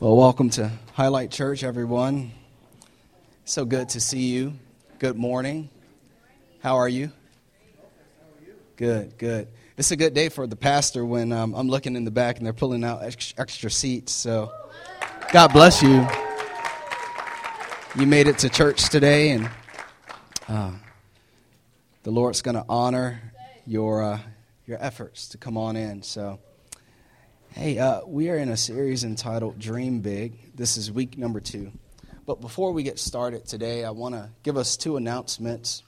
[0.00, 2.30] Well, welcome to Highlight Church, everyone.
[3.44, 4.52] So good to see you.
[5.00, 5.70] Good morning.
[6.62, 7.10] How are you?
[8.76, 9.48] Good, good.
[9.76, 12.46] It's a good day for the pastor when um, I'm looking in the back and
[12.46, 14.12] they're pulling out extra seats.
[14.12, 14.52] So,
[15.32, 16.06] God bless you.
[18.00, 19.50] You made it to church today, and
[20.46, 20.70] uh,
[22.04, 23.20] the Lord's going to honor
[23.66, 24.20] your uh,
[24.64, 26.04] your efforts to come on in.
[26.04, 26.38] So.
[27.58, 30.54] Hey, uh, we are in a series entitled Dream Big.
[30.54, 31.72] This is week number two.
[32.24, 35.82] But before we get started today, I want to give us two announcements.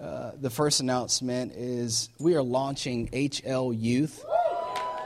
[0.00, 4.24] Uh, the first announcement is we are launching HL Youth.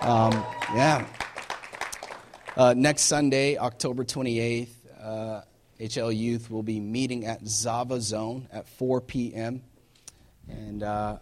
[0.01, 0.33] Um,
[0.75, 1.07] yeah.
[2.57, 4.71] Uh, next Sunday, October 28th,
[5.03, 9.63] HL uh, Youth will be meeting at Zava Zone at 4 p.m.
[10.49, 11.19] And uh,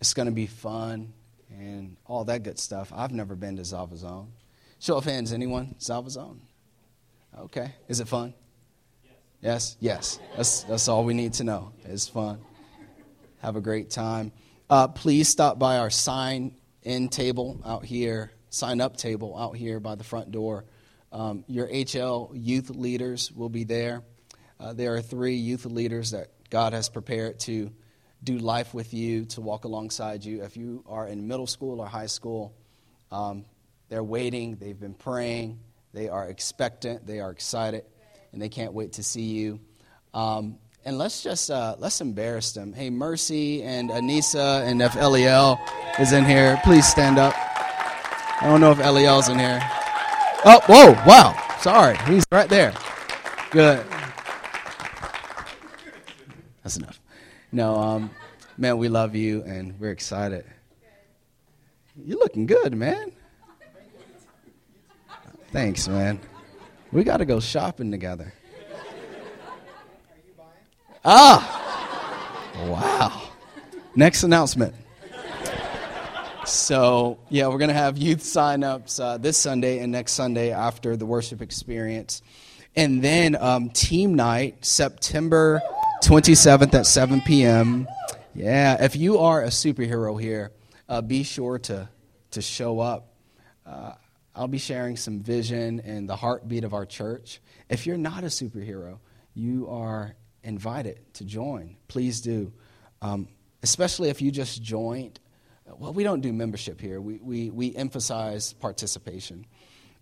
[0.00, 1.12] it's going to be fun
[1.58, 2.92] and all that good stuff.
[2.94, 4.32] I've never been to Zava Zone.
[4.78, 5.76] Show of hands, anyone?
[5.80, 6.40] Zava Zone?
[7.38, 7.72] Okay.
[7.88, 8.34] Is it fun?
[9.40, 9.76] Yes?
[9.80, 10.18] Yes.
[10.36, 11.72] That's, that's all we need to know.
[11.84, 12.40] It's fun.
[13.40, 14.32] Have a great time.
[14.70, 19.80] Uh, please stop by our sign in table out here, sign up table out here
[19.80, 20.64] by the front door.
[21.10, 24.02] Um, your HL youth leaders will be there.
[24.58, 27.70] Uh, there are three youth leaders that God has prepared to
[28.22, 30.42] do life with you, to walk alongside you.
[30.42, 32.54] If you are in middle school or high school,
[33.10, 33.44] um,
[33.88, 35.58] they're waiting, they've been praying,
[35.92, 37.84] they are expectant, they are excited,
[38.32, 39.60] and they can't wait to see you.
[40.14, 42.72] Um, and let's just uh, let's embarrass them.
[42.72, 45.60] Hey, Mercy and Anissa, and if Eliel
[46.00, 47.34] is in here, please stand up.
[47.36, 49.60] I don't know if Eliel's in here.
[50.44, 52.72] Oh, whoa, wow, sorry, he's right there.
[53.50, 53.84] Good.
[56.62, 57.01] That's enough.
[57.54, 58.10] No, um,
[58.56, 60.46] man, we love you and we're excited.
[61.94, 63.12] You're looking good, man.
[65.52, 66.18] Thanks, man.
[66.92, 68.32] We got to go shopping together.
[68.32, 70.48] Are you buying?
[71.04, 73.30] Ah, wow.
[73.94, 74.74] Next announcement.
[76.46, 80.96] So, yeah, we're going to have youth sign-ups uh, this Sunday and next Sunday after
[80.96, 82.22] the worship experience.
[82.74, 85.60] And then um, team night, September
[86.12, 87.88] 27th at 7 p.m.
[88.34, 90.52] Yeah, if you are a superhero here,
[90.86, 91.88] uh, be sure to,
[92.32, 93.14] to show up.
[93.64, 93.94] Uh,
[94.34, 97.40] I'll be sharing some vision and the heartbeat of our church.
[97.70, 98.98] If you're not a superhero,
[99.32, 101.78] you are invited to join.
[101.88, 102.52] Please do.
[103.00, 103.26] Um,
[103.62, 105.18] especially if you just joined.
[105.64, 109.46] Well, we don't do membership here, we, we, we emphasize participation.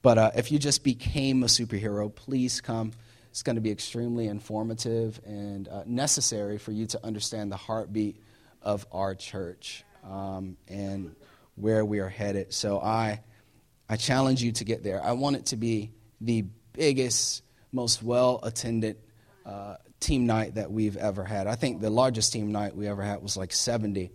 [0.03, 2.94] But uh, if you just became a superhero, please come.
[3.31, 8.17] It's going to be extremely informative and uh, necessary for you to understand the heartbeat
[8.61, 11.15] of our church um, and
[11.55, 12.53] where we are headed.
[12.53, 13.21] So I,
[13.89, 15.03] I challenge you to get there.
[15.03, 17.43] I want it to be the biggest,
[17.73, 18.97] most well attended
[19.47, 21.47] uh, team night that we've ever had.
[21.47, 24.11] I think the largest team night we ever had was like 70.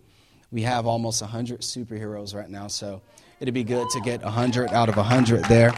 [0.50, 3.02] We have almost 100 superheroes right now, so
[3.40, 5.72] it'd be good to get 100 out of 100 there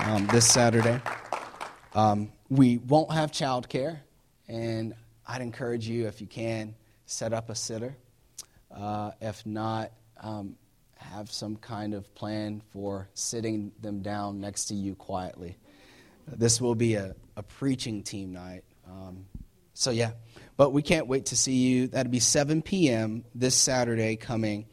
[0.00, 1.00] um, this Saturday.
[1.94, 4.00] Um, we won't have childcare,
[4.46, 4.94] and
[5.26, 6.74] I'd encourage you, if you can,
[7.06, 7.96] set up a sitter.
[8.70, 10.56] Uh, if not, um,
[10.96, 15.56] have some kind of plan for sitting them down next to you quietly.
[16.26, 18.64] This will be a, a preaching team night.
[18.86, 19.26] Um,
[19.72, 20.10] so, yeah,
[20.56, 21.86] but we can't wait to see you.
[21.88, 23.24] That'll be 7 p.m.
[23.34, 24.66] this Saturday coming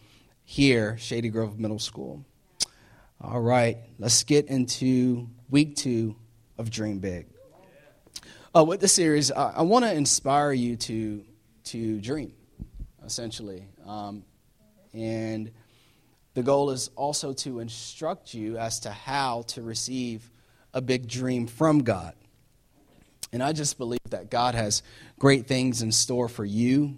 [0.44, 2.26] here, Shady Grove Middle School.
[3.22, 6.16] All right, let's get into week two
[6.58, 7.28] of Dream Big.
[8.56, 11.26] Uh, with this series, I, I want to inspire you to,
[11.66, 12.34] to dream,
[13.06, 13.66] essentially.
[13.86, 14.24] Um,
[14.94, 15.52] and
[16.36, 20.30] the goal is also to instruct you as to how to receive
[20.74, 22.14] a big dream from God.
[23.34, 24.84] And I just believe that God has
[25.20, 26.98] great things in store for you,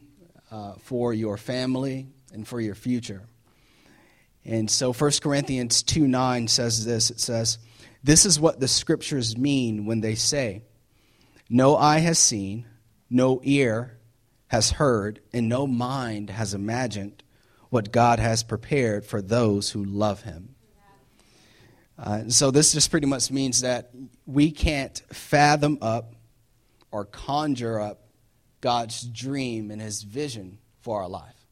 [0.52, 3.24] uh, for your family, and for your future.
[4.46, 7.58] And so 1 Corinthians 2 9 says this it says,
[8.08, 10.64] this is what the scriptures mean when they say,
[11.50, 12.66] No eye has seen,
[13.10, 13.98] no ear
[14.48, 17.22] has heard, and no mind has imagined
[17.70, 20.56] what God has prepared for those who love him.
[22.00, 23.92] Uh, so, this just pretty much means that
[24.26, 26.16] we can't fathom up
[26.92, 28.08] or conjure up
[28.62, 31.46] God's dream and his vision for our life.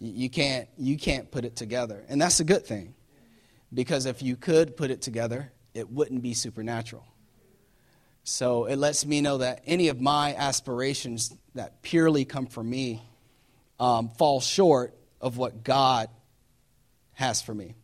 [0.00, 2.02] You can't, you can't put it together.
[2.08, 2.94] And that's a good thing.
[3.74, 7.06] Because if you could put it together, it wouldn't be supernatural.
[8.24, 13.02] So it lets me know that any of my aspirations that purely come from me
[13.80, 16.10] um, fall short of what God
[17.14, 17.74] has for me.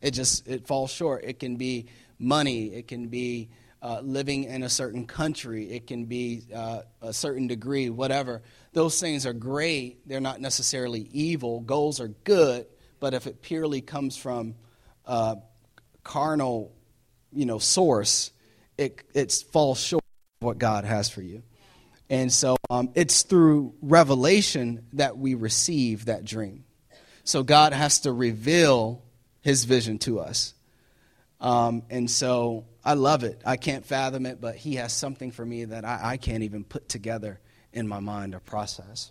[0.00, 1.24] It just it falls short.
[1.24, 1.86] It can be
[2.18, 3.50] money, it can be
[3.82, 8.42] uh, living in a certain country, it can be uh, a certain degree, whatever.
[8.72, 10.08] Those things are great.
[10.08, 11.60] They're not necessarily evil.
[11.60, 12.66] Goals are good,
[13.00, 14.54] but if it purely comes from
[15.04, 15.36] uh,
[16.04, 16.72] carnal,
[17.32, 18.30] you know, source,
[18.78, 20.04] it it falls short
[20.40, 21.42] of what God has for you.
[22.10, 26.64] And so um, it's through revelation that we receive that dream.
[27.24, 29.02] So God has to reveal
[29.40, 30.54] his vision to us.
[31.40, 33.40] Um, and so I love it.
[33.44, 36.64] I can't fathom it, but he has something for me that I, I can't even
[36.64, 37.40] put together
[37.72, 39.10] in my mind or process.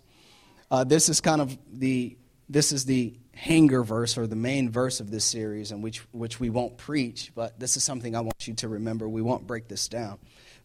[0.70, 2.16] Uh, this is kind of the
[2.48, 6.38] this is the hanger verse or the main verse of this series, and which which
[6.38, 9.08] we won't preach, but this is something I want you to remember.
[9.08, 10.18] We won't break this down,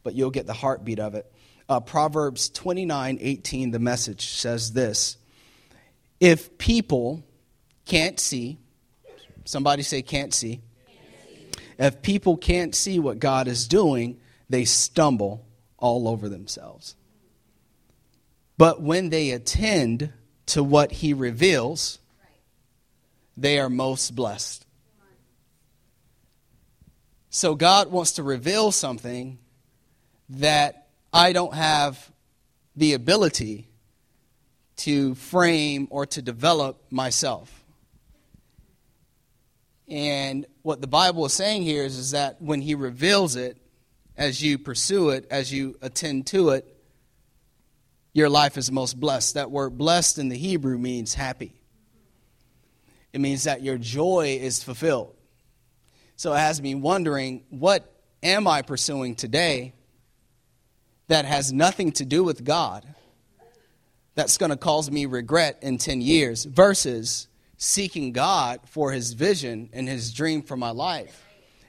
[0.03, 1.31] but you'll get the heartbeat of it.
[1.69, 5.17] Uh, Proverbs 29 18, the message says this
[6.19, 7.23] If people
[7.85, 8.57] can't see,
[9.45, 10.61] somebody say, can't see.
[11.79, 15.45] If people can't see what God is doing, they stumble
[15.77, 16.95] all over themselves.
[18.57, 20.11] But when they attend
[20.47, 21.99] to what He reveals,
[23.37, 24.65] they are most blessed.
[27.29, 29.37] So God wants to reveal something
[30.29, 32.11] that I don't have
[32.75, 33.67] the ability
[34.77, 37.63] to frame or to develop myself.
[39.87, 43.57] And what the Bible is saying here is, is that when He reveals it,
[44.17, 46.65] as you pursue it, as you attend to it,
[48.13, 49.35] your life is most blessed.
[49.35, 51.56] That word blessed in the Hebrew means happy,
[53.13, 55.15] it means that your joy is fulfilled.
[56.15, 57.91] So it has me wondering what
[58.23, 59.73] am I pursuing today
[61.07, 62.85] that has nothing to do with God
[64.15, 67.27] that's going to cause me regret in 10 years versus
[67.57, 71.23] seeking God for his vision and his dream for my life.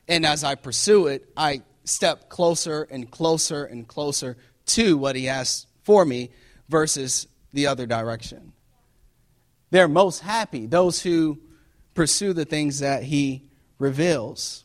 [0.08, 4.37] And as I pursue it, I step closer and closer and closer
[4.67, 6.31] to what he has for me
[6.69, 8.52] versus the other direction.
[9.70, 11.38] They're most happy, those who
[11.94, 14.65] pursue the things that he reveals.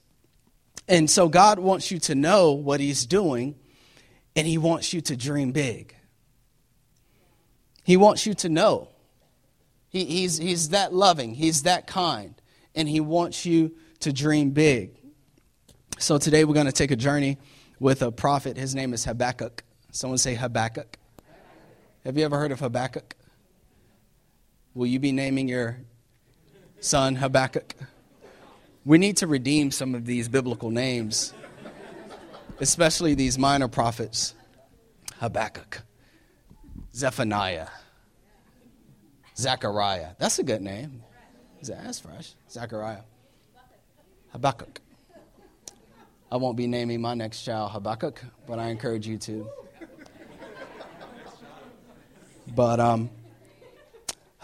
[0.87, 3.55] And so God wants you to know what he's doing
[4.35, 5.95] and He wants you to dream big.
[7.83, 8.89] He wants you to know.
[9.89, 12.35] He, he's, he's that loving, He's that kind,
[12.75, 14.97] and He wants you to dream big.
[15.99, 17.37] So today we're going to take a journey
[17.79, 18.57] with a prophet.
[18.57, 19.63] His name is Habakkuk.
[19.91, 20.97] Someone say Habakkuk.
[22.03, 23.15] Have you ever heard of Habakkuk?
[24.73, 25.77] Will you be naming your
[26.79, 27.75] son Habakkuk?
[28.85, 31.33] We need to redeem some of these biblical names
[32.59, 34.35] especially these minor prophets
[35.19, 35.81] Habakkuk,
[36.93, 37.67] Zephaniah,
[39.37, 40.09] Zechariah.
[40.17, 41.03] That's a good name.
[41.61, 42.33] That's fresh.
[42.49, 43.03] Zechariah.
[44.31, 44.81] Habakkuk.
[46.31, 49.47] I won't be naming my next child Habakkuk, but I encourage you to.
[52.55, 53.09] But um,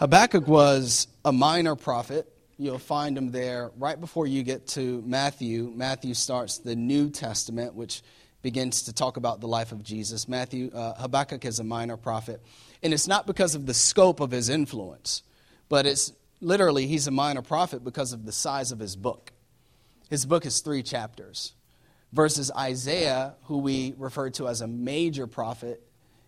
[0.00, 2.26] Habakkuk was a minor prophet
[2.60, 5.72] You'll find him there right before you get to Matthew.
[5.74, 8.02] Matthew starts the New Testament, which
[8.42, 10.28] begins to talk about the life of Jesus.
[10.28, 12.42] Matthew, uh, Habakkuk is a minor prophet.
[12.82, 15.22] And it's not because of the scope of his influence,
[15.70, 16.12] but it's
[16.42, 19.32] literally he's a minor prophet because of the size of his book.
[20.10, 21.54] His book is three chapters.
[22.12, 25.82] Versus Isaiah, who we refer to as a major prophet,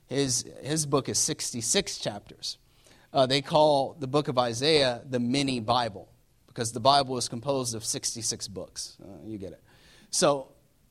[0.07, 2.57] his, his book is 66 chapters.
[3.12, 6.09] Uh, they call the book of Isaiah the mini Bible
[6.47, 8.97] because the Bible is composed of 66 books.
[9.02, 9.62] Uh, you get it.
[10.11, 10.49] So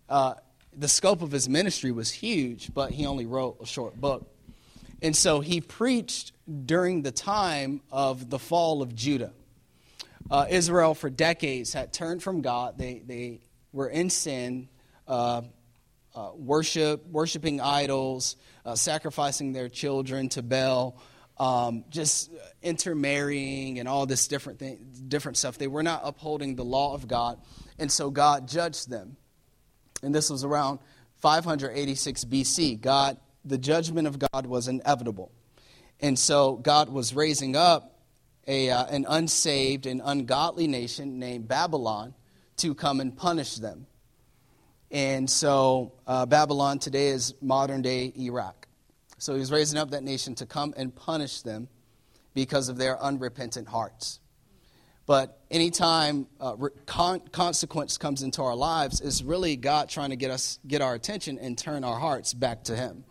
[0.08, 0.36] uh,
[0.76, 4.28] the scope of his ministry was huge, but he only wrote a short book.
[5.02, 6.32] And so he preached
[6.66, 9.34] during the time of the fall of Judah.
[10.30, 12.78] Uh, Israel, for decades, had turned from God.
[12.78, 13.42] They, they
[13.74, 14.70] were in sin,
[15.08, 15.42] uh,
[16.14, 18.36] uh, worship, worshiping idols,
[18.76, 21.02] sacrificing their children to Baal
[21.42, 22.30] um, just
[22.62, 25.58] intermarrying and all this different thing, different stuff.
[25.58, 27.40] They were not upholding the law of God,
[27.80, 29.18] and so God judged them.
[30.04, 30.78] And this was around
[31.22, 32.80] 586 BC.
[32.80, 35.32] God, the judgment of God was inevitable,
[36.00, 38.00] and so God was raising up
[38.46, 42.14] a, uh, an unsaved and ungodly nation named Babylon
[42.58, 43.88] to come and punish them.
[44.92, 48.61] And so uh, Babylon today is modern day Iraq.
[49.22, 51.68] So he's raising up that nation to come and punish them
[52.34, 54.20] because of their unrepentant hearts.
[55.06, 56.56] But anytime uh,
[56.88, 60.96] con- consequence comes into our lives, it's really God trying to get us get our
[60.96, 63.04] attention and turn our hearts back to Him.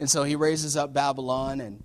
[0.00, 1.84] And so He raises up Babylon and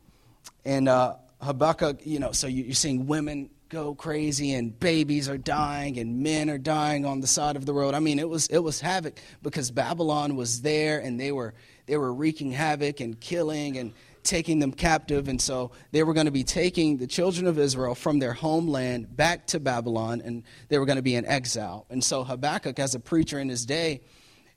[0.65, 2.03] and uh, Habakkuk.
[2.03, 6.57] You know, so you're seeing women go crazy and babies are dying and men are
[6.57, 7.93] dying on the side of the road.
[7.93, 11.53] I mean, it was it was havoc because Babylon was there and they were
[11.85, 16.27] they were wreaking havoc and killing and taking them captive and so they were going
[16.27, 20.77] to be taking the children of Israel from their homeland back to Babylon and they
[20.77, 21.85] were going to be in exile.
[21.89, 24.01] And so Habakkuk as a preacher in his day,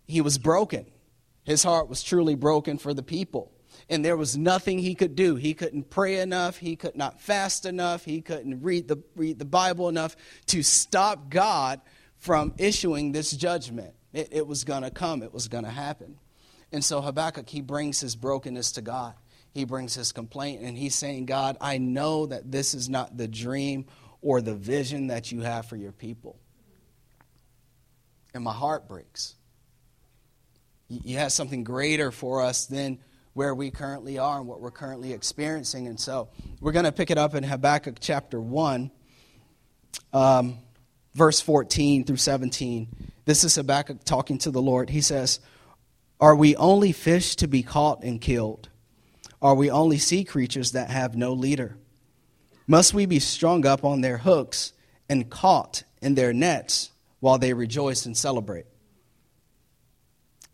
[0.07, 0.87] he was broken.
[1.45, 3.55] His heart was truly broken for the people
[3.89, 5.37] and there was nothing he could do.
[5.37, 9.45] He couldn't pray enough, he could not fast enough, he couldn't read the, read the
[9.45, 10.17] Bible enough
[10.47, 11.81] to stop God
[12.19, 13.95] from issuing this judgment.
[14.13, 16.19] It, it was going to come, it was going to happen.
[16.75, 19.15] And so Habakkuk, he brings his brokenness to God.
[19.53, 23.29] He brings his complaint, and he's saying, God, I know that this is not the
[23.29, 23.87] dream
[24.21, 26.37] or the vision that you have for your people.
[28.35, 29.37] And my heart breaks.
[30.89, 32.99] You have something greater for us than
[33.35, 35.87] where we currently are and what we're currently experiencing.
[35.87, 36.29] And so
[36.61, 38.91] we're going to pick it up in Habakkuk chapter 1,
[40.13, 40.59] um,
[41.15, 42.89] verse 14 through 17.
[43.27, 44.91] This is Habakkuk talking to the Lord.
[44.91, 45.39] He says,
[46.25, 48.71] Are we only fish to be caught and killed?
[49.43, 51.77] Are we only sea creatures that have no leader?
[52.67, 54.73] Must we be strung up on their hooks
[55.07, 58.65] and caught in their nets while they rejoice and celebrate?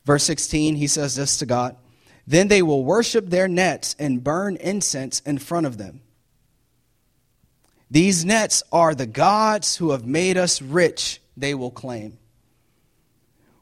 [0.05, 1.77] Verse 16, he says this to God.
[2.27, 6.00] Then they will worship their nets and burn incense in front of them.
[7.89, 12.19] These nets are the gods who have made us rich, they will claim.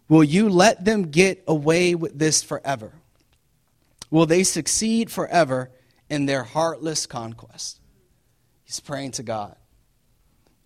[0.09, 2.93] Will you let them get away with this forever?
[4.11, 5.71] Will they succeed forever
[6.09, 7.81] in their heartless conquest?
[8.65, 9.57] He's praying to God.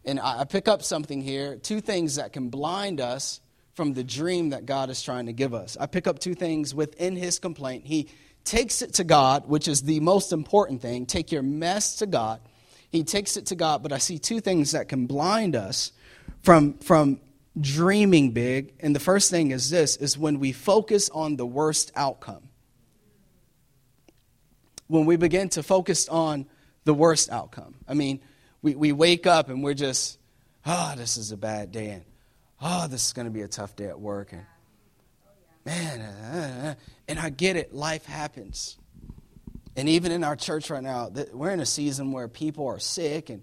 [0.04, 3.40] And I pick up something here two things that can blind us
[3.75, 5.76] from the dream that God is trying to give us.
[5.80, 7.87] I pick up two things within his complaint.
[7.87, 8.08] He
[8.44, 11.06] takes it to God, which is the most important thing.
[11.06, 12.40] Take your mess to God.
[12.90, 15.92] He takes it to God, but I see two things that can blind us
[16.42, 17.20] from, from
[17.61, 18.75] dreaming big.
[18.80, 22.49] And the first thing is this is when we focus on the worst outcome.
[24.87, 26.47] When we begin to focus on
[26.85, 27.75] the worst outcome.
[27.87, 28.21] I mean,
[28.61, 30.18] we, we wake up and we're just,
[30.66, 31.90] oh, this is a bad day.
[31.90, 32.04] And
[32.61, 34.32] oh, this is going to be a tough day at work.
[34.32, 34.47] And
[35.64, 36.75] man, uh, uh, uh,
[37.09, 38.76] and I get it, life happens.
[39.76, 43.30] And even in our church right now, we're in a season where people are sick
[43.30, 43.42] and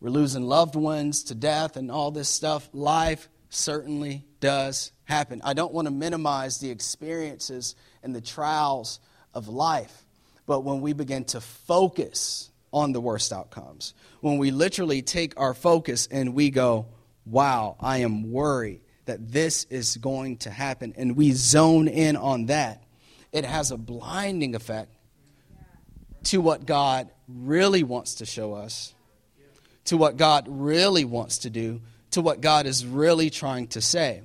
[0.00, 2.68] we're losing loved ones to death and all this stuff.
[2.72, 5.40] Life certainly does happen.
[5.44, 9.00] I don't want to minimize the experiences and the trials
[9.34, 10.04] of life,
[10.46, 15.54] but when we begin to focus on the worst outcomes, when we literally take our
[15.54, 16.86] focus and we go,
[17.24, 22.46] wow, I am worried that this is going to happen, and we zone in on
[22.46, 22.84] that,
[23.32, 24.92] it has a blinding effect
[26.24, 28.94] to what God really wants to show us,
[29.86, 31.80] to what God really wants to do,
[32.12, 34.22] to what God is really trying to say.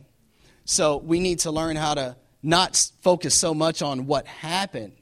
[0.66, 4.94] So we need to learn how to not focus so much on what happened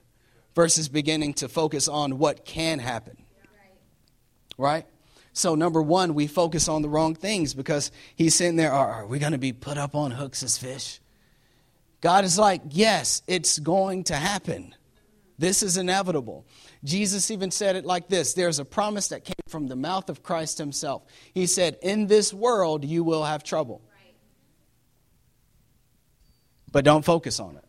[0.56, 3.18] versus beginning to focus on what can happen.
[4.58, 4.86] Right?
[5.34, 9.18] So, number one, we focus on the wrong things because he's sitting there, are, we
[9.18, 11.00] going to be put up on hooks as fish?
[12.02, 14.76] God is like, yes, it's going to happen.
[15.42, 16.46] This is inevitable.
[16.84, 20.22] Jesus even said it like this there's a promise that came from the mouth of
[20.22, 21.04] Christ himself.
[21.34, 23.82] He said, In this world, you will have trouble.
[26.72, 27.66] But don't focus on it.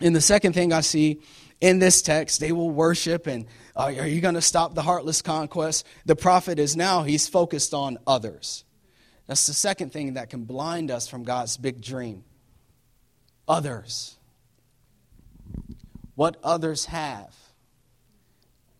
[0.00, 1.20] And the second thing I see
[1.60, 5.22] in this text, they will worship and uh, are you going to stop the heartless
[5.22, 5.86] conquest?
[6.06, 8.64] The prophet is now, he's focused on others.
[9.28, 12.24] That's the second thing that can blind us from God's big dream.
[13.46, 14.16] Others.
[16.14, 17.34] What others have.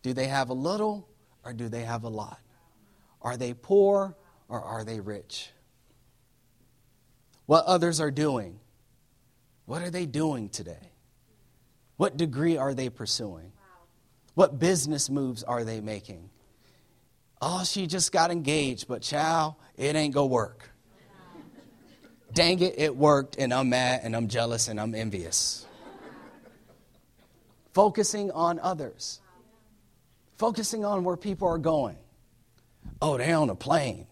[0.02, 1.08] Do they have a little
[1.44, 2.40] or do they have a lot?
[3.20, 4.16] Are they poor
[4.48, 5.50] or are they rich?
[7.46, 8.58] What others are doing.
[9.66, 10.92] What are they doing today?
[11.96, 13.52] What degree are they pursuing?
[14.34, 16.30] What business moves are they making?
[17.40, 20.70] Oh, she just got engaged, but chow, it ain't gonna work.
[22.32, 25.66] Dang it, it worked, and I'm mad, and I'm jealous, and I'm envious.
[27.72, 29.20] Focusing on others,
[30.36, 31.96] focusing on where people are going.
[33.00, 34.06] Oh, they're on a plane.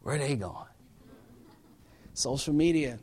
[0.00, 0.66] Where are they going?
[2.14, 2.98] Social media.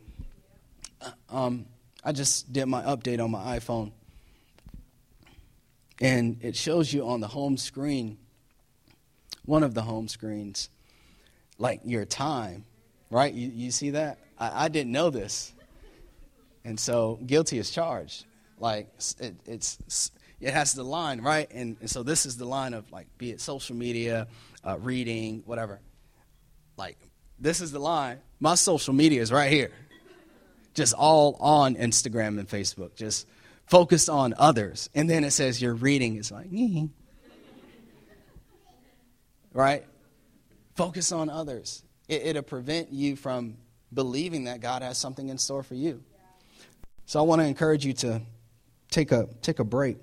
[1.02, 1.66] Uh, um,
[2.04, 3.92] I just did my update on my iPhone
[6.02, 8.18] and it shows you on the home screen,
[9.46, 10.70] one of the home screens,
[11.58, 12.66] like your time,
[13.10, 13.34] right?
[13.34, 14.18] You, you see that?
[14.38, 15.54] I, I didn't know this.
[16.66, 18.26] And so guilty is charged.
[18.64, 18.88] Like
[19.20, 21.52] it, it's, it has the line, right?
[21.52, 24.28] And, and so this is the line of like, be it social media,
[24.64, 25.82] uh, reading, whatever.
[26.78, 26.98] Like,
[27.38, 28.20] this is the line.
[28.40, 29.72] My social media is right here.
[30.76, 32.96] Just all on Instagram and Facebook.
[32.96, 33.28] Just
[33.66, 34.90] focused on others.
[34.96, 36.48] And then it says your reading is like,
[39.52, 39.84] right?
[40.76, 41.84] Focus on others.
[42.08, 43.58] It, it'll prevent you from
[43.94, 46.02] believing that God has something in store for you.
[47.06, 48.22] So I want to encourage you to
[48.94, 49.98] take a, take a break.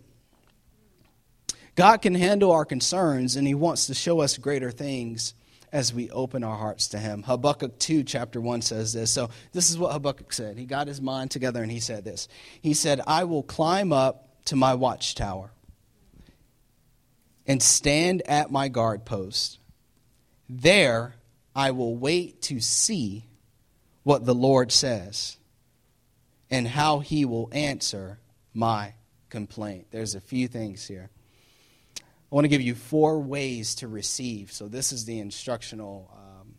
[1.76, 5.34] God can handle our concerns, and He wants to show us greater things
[5.72, 7.22] as we open our hearts to Him.
[7.22, 9.10] Habakkuk 2, chapter 1 says this.
[9.10, 10.58] So, this is what Habakkuk said.
[10.58, 12.28] He got his mind together and he said this.
[12.60, 15.52] He said, I will climb up to my watchtower
[17.46, 19.58] and stand at my guard post.
[20.48, 21.14] There
[21.54, 23.26] I will wait to see
[24.02, 25.36] what the Lord says
[26.50, 28.19] and how he will answer
[28.54, 28.94] my
[29.28, 29.86] complaint.
[29.90, 31.10] There's a few things here.
[31.98, 34.52] I want to give you four ways to receive.
[34.52, 36.54] So, this is the instructional um,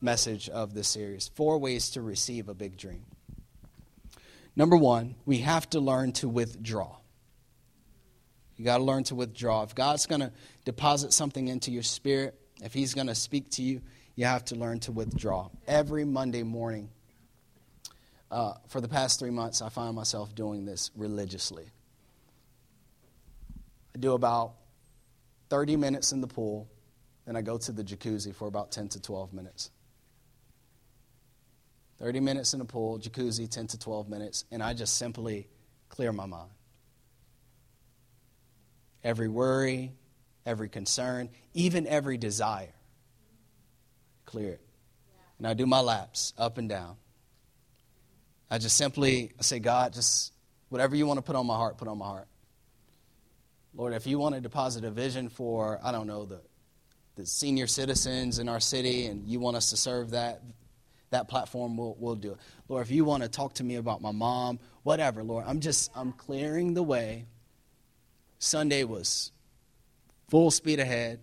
[0.00, 3.04] message of this series four ways to receive a big dream.
[4.54, 6.96] Number one, we have to learn to withdraw.
[8.56, 9.62] You got to learn to withdraw.
[9.62, 10.32] If God's going to
[10.64, 13.80] deposit something into your spirit, if He's going to speak to you,
[14.16, 15.48] you have to learn to withdraw.
[15.68, 16.90] Every Monday morning,
[18.30, 21.66] uh, for the past three months, I find myself doing this religiously.
[23.94, 24.54] I do about
[25.48, 26.68] 30 minutes in the pool,
[27.26, 29.70] then I go to the jacuzzi for about 10 to 12 minutes.
[31.98, 35.48] 30 minutes in the pool, jacuzzi, 10 to 12 minutes, and I just simply
[35.88, 36.50] clear my mind.
[39.02, 39.92] Every worry,
[40.46, 42.74] every concern, even every desire.
[44.26, 44.60] Clear it.
[45.38, 46.96] And I do my laps up and down.
[48.50, 50.32] I just simply say, God, just
[50.68, 52.28] whatever you want to put on my heart, put on my heart.
[53.74, 56.40] Lord, if you want to deposit a vision for, I don't know, the,
[57.16, 60.42] the senior citizens in our city and you want us to serve that,
[61.10, 62.38] that platform, we'll, we'll do it.
[62.68, 65.90] Lord, if you want to talk to me about my mom, whatever, Lord, I'm just,
[65.94, 67.26] I'm clearing the way.
[68.38, 69.32] Sunday was
[70.28, 71.20] full speed ahead.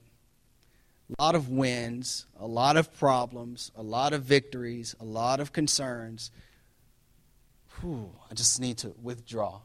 [1.18, 5.54] A lot of wins, a lot of problems, a lot of victories, a lot of
[5.54, 6.32] concerns.
[7.82, 9.62] Whew, I just need to withdraw.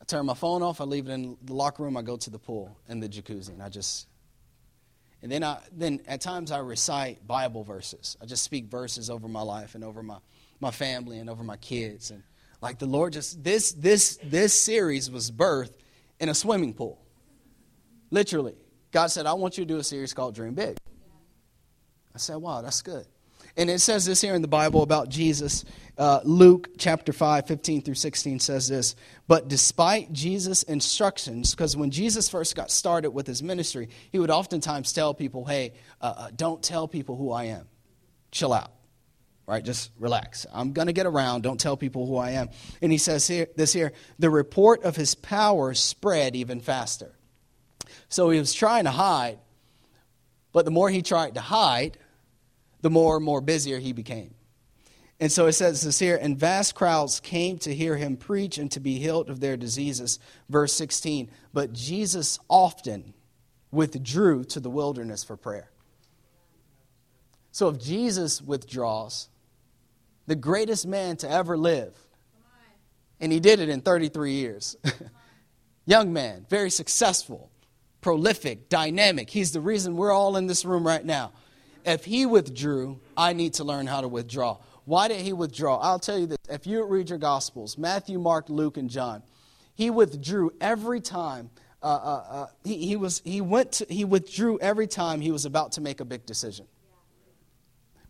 [0.00, 2.30] I turn my phone off, I leave it in the locker room, I go to
[2.30, 4.08] the pool and the jacuzzi, and I just
[5.22, 8.16] and then I then at times I recite Bible verses.
[8.20, 10.18] I just speak verses over my life and over my,
[10.58, 12.10] my family and over my kids.
[12.10, 12.24] And
[12.60, 15.74] like the Lord just this this this series was birthed
[16.18, 17.00] in a swimming pool.
[18.10, 18.56] Literally.
[18.90, 20.76] God said, I want you to do a series called Dream Big.
[22.14, 23.06] I said, Wow, that's good.
[23.56, 25.64] And it says this here in the Bible about Jesus.
[25.98, 28.96] Uh, Luke chapter 5, 15 through 16 says this.
[29.28, 34.30] But despite Jesus' instructions, because when Jesus first got started with his ministry, he would
[34.30, 37.68] oftentimes tell people, hey, uh, uh, don't tell people who I am.
[38.30, 38.72] Chill out.
[39.46, 39.62] Right?
[39.62, 40.46] Just relax.
[40.50, 41.42] I'm going to get around.
[41.42, 42.48] Don't tell people who I am.
[42.80, 47.14] And he says here, this here the report of his power spread even faster.
[48.08, 49.38] So he was trying to hide,
[50.52, 51.98] but the more he tried to hide,
[52.82, 54.34] the more and more busier he became.
[55.18, 58.70] And so it says this here, and vast crowds came to hear him preach and
[58.72, 60.18] to be healed of their diseases.
[60.48, 61.30] Verse 16.
[61.52, 63.14] But Jesus often
[63.70, 65.70] withdrew to the wilderness for prayer.
[67.52, 69.28] So if Jesus withdraws,
[70.26, 71.94] the greatest man to ever live,
[73.20, 74.76] and he did it in 33 years,
[75.86, 77.50] young man, very successful,
[78.00, 79.30] prolific, dynamic.
[79.30, 81.32] He's the reason we're all in this room right now.
[81.84, 84.58] If he withdrew, I need to learn how to withdraw.
[84.84, 85.78] Why did he withdraw?
[85.78, 86.38] I'll tell you this.
[86.48, 89.22] If you read your Gospels, Matthew, Mark, Luke, and John,
[89.74, 91.50] he withdrew every time.
[91.82, 95.44] Uh, uh, uh, he, he, was, he, went to, he withdrew every time he was
[95.44, 96.66] about to make a big decision.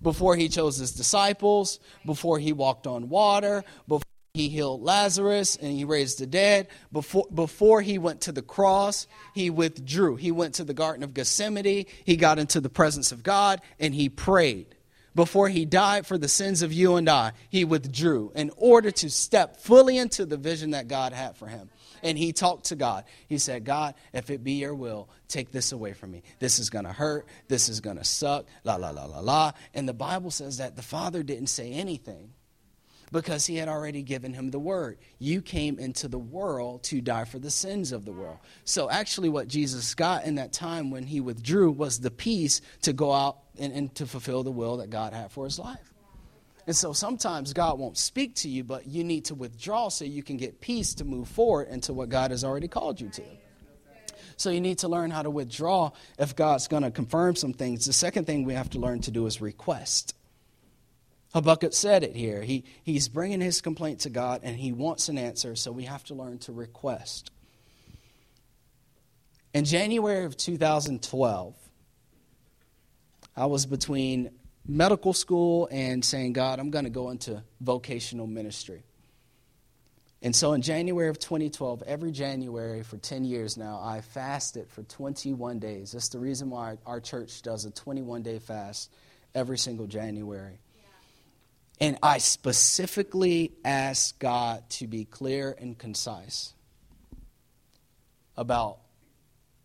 [0.03, 4.03] Before he chose his disciples, before he walked on water, before
[4.35, 6.68] he healed Lazarus and he raised the dead.
[6.90, 10.16] Before, before he went to the cross, he withdrew.
[10.16, 11.85] He went to the Garden of Gethsemane.
[12.05, 14.75] He got into the presence of God and he prayed.
[15.14, 19.11] Before he died for the sins of you and I, he withdrew in order to
[19.11, 21.68] step fully into the vision that God had for him.
[22.03, 23.05] And he talked to God.
[23.29, 26.23] He said, God, if it be your will, take this away from me.
[26.38, 27.27] This is going to hurt.
[27.49, 28.47] This is going to suck.
[28.64, 29.53] La, la, la, la, la.
[29.75, 32.33] And the Bible says that the Father didn't say anything
[33.12, 34.98] because he had already given him the word.
[35.18, 38.38] You came into the world to die for the sins of the world.
[38.64, 42.92] So, actually, what Jesus got in that time when he withdrew was the peace to
[42.92, 45.92] go out and, and to fulfill the will that God had for his life.
[46.66, 50.22] And so sometimes God won't speak to you, but you need to withdraw so you
[50.22, 53.22] can get peace to move forward into what God has already called you to.
[54.37, 57.87] So you need to learn how to withdraw if God's going to confirm some things.
[57.87, 60.14] The second thing we have to learn to do is request.
[61.35, 62.42] Habakkuk said it here.
[62.42, 66.05] He, he's bringing his complaint to God and he wants an answer, so we have
[66.05, 67.31] to learn to request.
[69.55, 71.55] In January of 2012,
[73.37, 74.31] I was between
[74.66, 78.83] medical school and saying, God, I'm going to go into vocational ministry.
[80.21, 84.83] And so in January of 2012, every January for 10 years now, I fasted for
[84.85, 85.92] 21 days.
[85.92, 88.92] That's the reason why our church does a 21 day fast
[89.35, 90.61] every single January.
[91.83, 96.55] And I specifically asked God to be clear and concise
[98.37, 98.79] about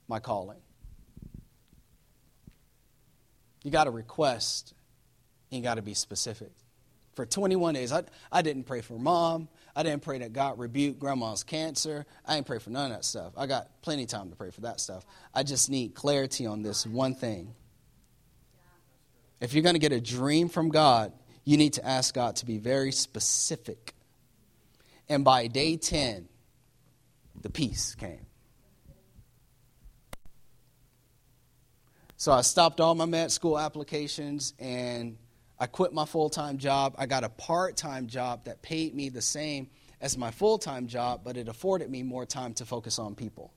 [0.07, 0.57] my calling.
[3.63, 4.73] You got to request,
[5.51, 6.49] you got to be specific.
[7.13, 8.01] For 21 days, I,
[8.31, 9.47] I didn't pray for mom.
[9.75, 12.07] I didn't pray that God rebuke grandma's cancer.
[12.25, 13.33] I didn't pray for none of that stuff.
[13.37, 15.05] I got plenty of time to pray for that stuff.
[15.35, 17.53] I just need clarity on this one thing.
[19.39, 21.13] If you're going to get a dream from God,
[21.47, 23.95] you need to ask God to be very specific.
[25.07, 26.27] And by day 10,
[27.41, 28.25] the peace came.
[32.17, 35.15] So I stopped all my med school applications and
[35.57, 36.95] I quit my full time job.
[36.97, 39.69] I got a part time job that paid me the same
[40.01, 43.53] as my full time job, but it afforded me more time to focus on people.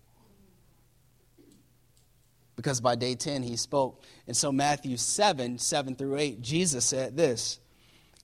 [2.55, 4.05] Because by day 10, he spoke.
[4.29, 7.59] And so, Matthew 7 7 through 8, Jesus said this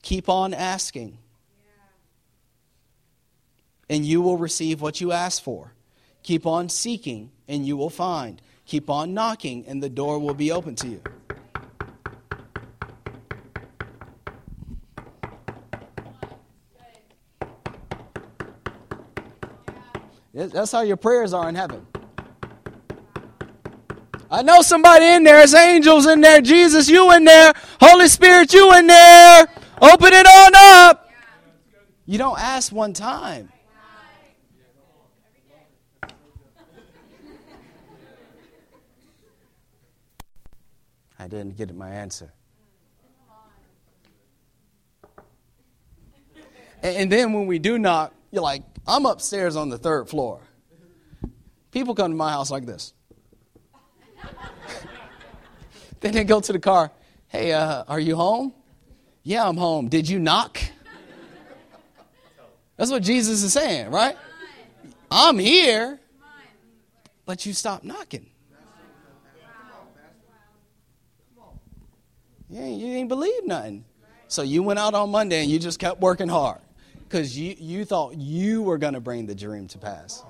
[0.06, 1.18] Keep on asking,
[3.90, 5.72] and you will receive what you ask for.
[6.22, 8.40] Keep on seeking, and you will find.
[8.66, 11.02] Keep on knocking, and the door will be open to you.
[20.34, 21.84] That's how your prayers are in heaven.
[24.30, 25.38] I know somebody in there.
[25.38, 26.40] There's angels in there.
[26.40, 27.52] Jesus, you in there.
[27.80, 29.48] Holy Spirit, you in there.
[29.80, 31.10] Open it on up.
[32.06, 33.52] You don't ask one time.
[41.18, 42.32] I didn't get my answer.
[46.82, 50.40] And then when we do knock, you're like, I'm upstairs on the third floor.
[51.72, 52.94] People come to my house like this.
[56.00, 56.92] then they go to the car.
[57.28, 58.54] Hey, uh, are you home?
[59.26, 59.88] Yeah, I'm home.
[59.88, 60.60] Did you knock?
[62.76, 64.16] That's what Jesus is saying, right?
[65.10, 65.98] I'm here,
[67.24, 68.26] but you stop knocking.
[72.54, 73.84] Ain't, you ain't believe nothing.
[74.28, 76.60] So you went out on Monday and you just kept working hard
[77.08, 80.22] because you, you thought you were going to bring the dream to pass.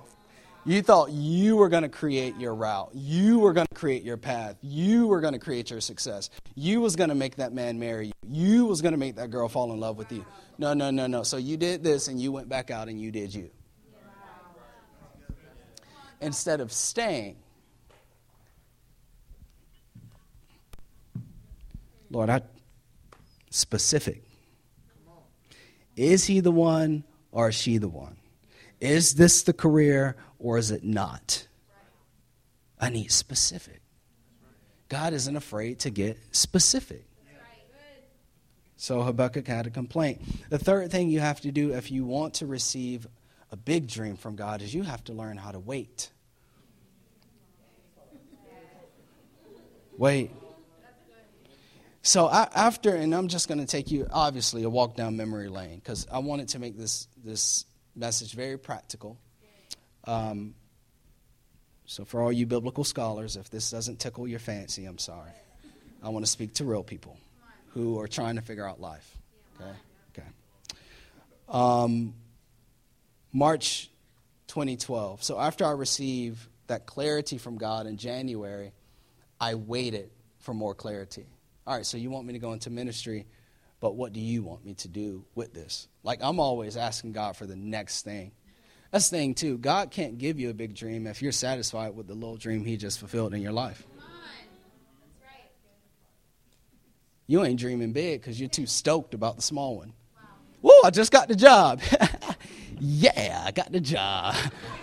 [0.67, 2.91] You thought you were going to create your route.
[2.93, 4.57] You were going to create your path.
[4.63, 6.29] You were going to create your success.
[6.57, 8.13] You was going to make that man marry you.
[8.29, 10.27] You was going to make that girl fall in love with you.
[10.59, 11.23] No, no, no, no.
[11.23, 13.49] So you did this and you went back out and you did you.
[16.21, 17.37] Instead of staying
[22.11, 22.41] Lord, I
[23.51, 24.23] specific.
[25.97, 28.17] Is he the one or is she the one?
[28.81, 31.47] Is this the career or is it not?
[32.79, 33.81] I need specific.
[34.89, 37.07] God isn't afraid to get specific.
[38.77, 40.21] So Habakkuk had a complaint.
[40.51, 43.07] The third thing you have to do if you want to receive
[43.51, 46.11] a big dream from God is you have to learn how to wait.
[49.97, 50.31] Wait.
[52.03, 55.49] So I, after, and I'm just going to take you, obviously, a walk down memory
[55.49, 57.65] lane because I wanted to make this this
[57.97, 59.19] message very practical.
[60.07, 60.55] Um,
[61.85, 65.31] so for all you biblical scholars, if this doesn't tickle your fancy, I'm sorry.
[66.03, 67.17] I want to speak to real people
[67.75, 69.17] who are trying to figure out life.
[69.61, 69.71] Okay,
[70.17, 70.29] okay.
[71.49, 72.15] Um,
[73.33, 73.91] March
[74.49, 75.23] 2012.
[75.23, 78.73] So after I received that clarity from God in January,
[79.41, 81.27] I waited for more clarity
[81.67, 83.27] all right, so you want me to go into ministry,
[83.81, 85.89] but what do you want me to do with this?
[86.05, 88.31] Like, I'm always asking God for the next thing.
[88.91, 89.59] That's the thing, too.
[89.59, 92.77] God can't give you a big dream if you're satisfied with the little dream He
[92.77, 93.85] just fulfilled in your life.
[97.29, 99.93] You ain't dreaming big because you're too stoked about the small one.
[100.15, 100.23] Wow.
[100.61, 101.81] Whoa, I just got the job.
[102.79, 104.37] yeah, I got the job.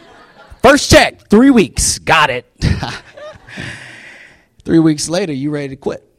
[0.62, 2.00] First check, three weeks.
[2.00, 2.46] Got it.
[4.66, 6.10] three weeks later, you ready to quit.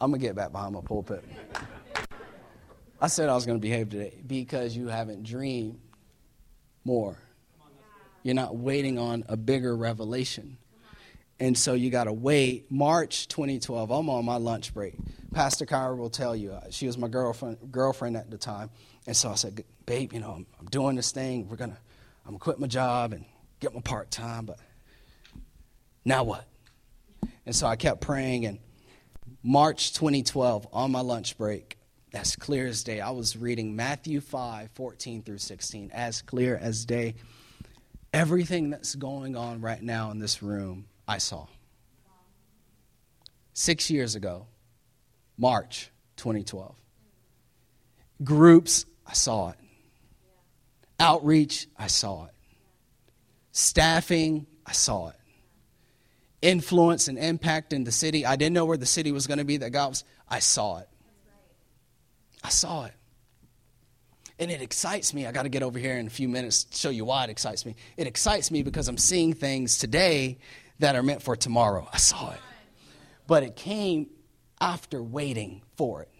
[0.00, 1.24] I'm going to get back behind my pulpit.
[3.04, 5.78] I said I was going to behave today because you haven't dreamed
[6.86, 7.18] more.
[8.22, 10.56] You're not waiting on a bigger revelation.
[11.38, 12.72] And so you got to wait.
[12.72, 14.94] March 2012, I'm on my lunch break.
[15.34, 18.70] Pastor Kyra will tell you, uh, she was my girlfriend, girlfriend at the time.
[19.06, 21.46] And so I said, babe, you know, I'm, I'm doing this thing.
[21.46, 21.78] We're going to,
[22.24, 23.26] I'm going to quit my job and
[23.60, 24.58] get my part time, but
[26.06, 26.46] now what?
[27.44, 28.46] And so I kept praying.
[28.46, 28.60] And
[29.42, 31.76] March 2012, on my lunch break,
[32.14, 36.84] as clear as day, I was reading Matthew 5 14 through 16, as clear as
[36.84, 37.14] day.
[38.12, 41.46] Everything that's going on right now in this room, I saw.
[43.52, 44.46] Six years ago,
[45.36, 46.76] March 2012.
[48.22, 49.56] Groups, I saw it.
[51.00, 52.30] Outreach, I saw it.
[53.50, 55.16] Staffing, I saw it.
[56.40, 59.44] Influence and impact in the city, I didn't know where the city was going to
[59.44, 60.88] be that God was, I saw it.
[62.44, 62.92] I saw it.
[64.38, 65.26] And it excites me.
[65.26, 67.30] I got to get over here in a few minutes to show you why it
[67.30, 67.74] excites me.
[67.96, 70.38] It excites me because I'm seeing things today
[70.80, 71.88] that are meant for tomorrow.
[71.92, 72.40] I saw it.
[73.26, 74.08] But it came
[74.60, 76.10] after waiting for it.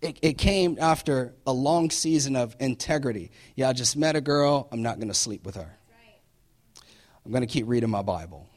[0.00, 3.30] It, it came after a long season of integrity.
[3.54, 4.68] Yeah, I just met a girl.
[4.72, 5.76] I'm not going to sleep with her.
[7.24, 8.48] I'm going to keep reading my Bible.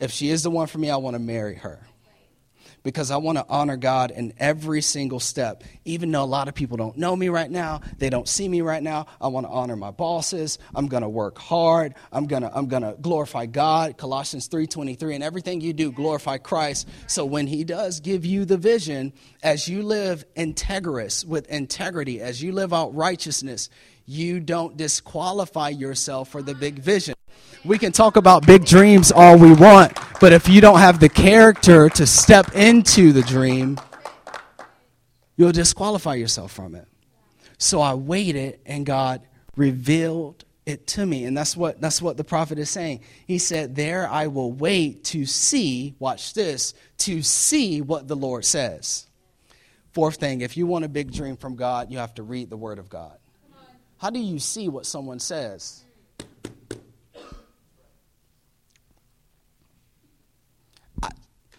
[0.00, 1.86] If she is the one for me, I want to marry her
[2.86, 5.64] because I want to honor God in every single step.
[5.84, 8.60] Even though a lot of people don't know me right now, they don't see me
[8.60, 10.60] right now, I want to honor my bosses.
[10.72, 11.96] I'm going to work hard.
[12.12, 13.98] I'm going to I'm going to glorify God.
[13.98, 16.88] Colossians 3:23 and everything you do glorify Christ.
[17.08, 22.40] So when he does give you the vision as you live integrous with integrity, as
[22.40, 23.68] you live out righteousness,
[24.04, 27.16] you don't disqualify yourself for the big vision.
[27.66, 31.08] We can talk about big dreams all we want, but if you don't have the
[31.08, 33.76] character to step into the dream,
[35.36, 36.86] you'll disqualify yourself from it.
[37.58, 39.22] So I waited and God
[39.56, 41.24] revealed it to me.
[41.24, 43.00] And that's what that's what the prophet is saying.
[43.26, 48.44] He said, "There I will wait to see, watch this, to see what the Lord
[48.44, 49.06] says."
[49.90, 52.56] Fourth thing, if you want a big dream from God, you have to read the
[52.56, 53.18] word of God.
[53.98, 55.82] How do you see what someone says?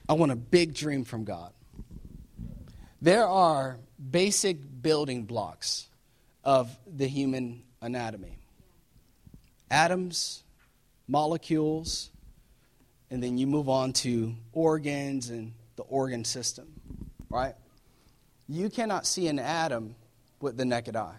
[0.10, 1.52] I want a big dream from God.
[3.02, 3.78] There are
[4.12, 5.88] basic building blocks
[6.43, 8.38] of the human anatomy
[9.70, 10.43] atoms,
[11.08, 12.10] molecules,
[13.12, 16.67] and then you move on to organs and the organ system,
[17.30, 17.54] right?
[18.48, 19.96] You cannot see an atom
[20.39, 21.17] with the naked eye.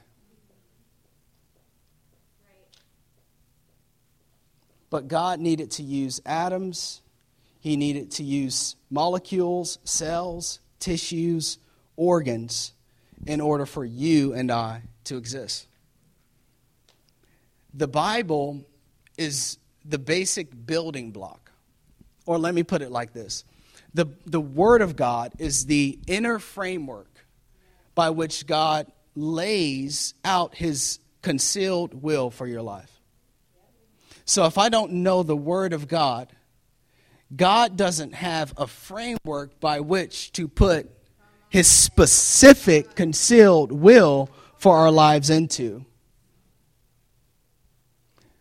[4.91, 7.03] But God needed to use atoms
[7.69, 11.59] he needed to use molecules, cells, tissues,
[11.97, 12.73] organs
[13.27, 15.67] in order for you and I to exist.
[17.75, 18.65] The Bible
[19.19, 21.51] is the basic building block.
[22.25, 23.45] Or let me put it like this
[23.93, 27.27] the, the Word of God is the inner framework
[27.95, 32.99] by which God lays out His concealed will for your life.
[34.25, 36.29] So if I don't know the Word of God,
[37.35, 40.91] God doesn't have a framework by which to put
[41.51, 45.85] his specific concealed will for our lives into.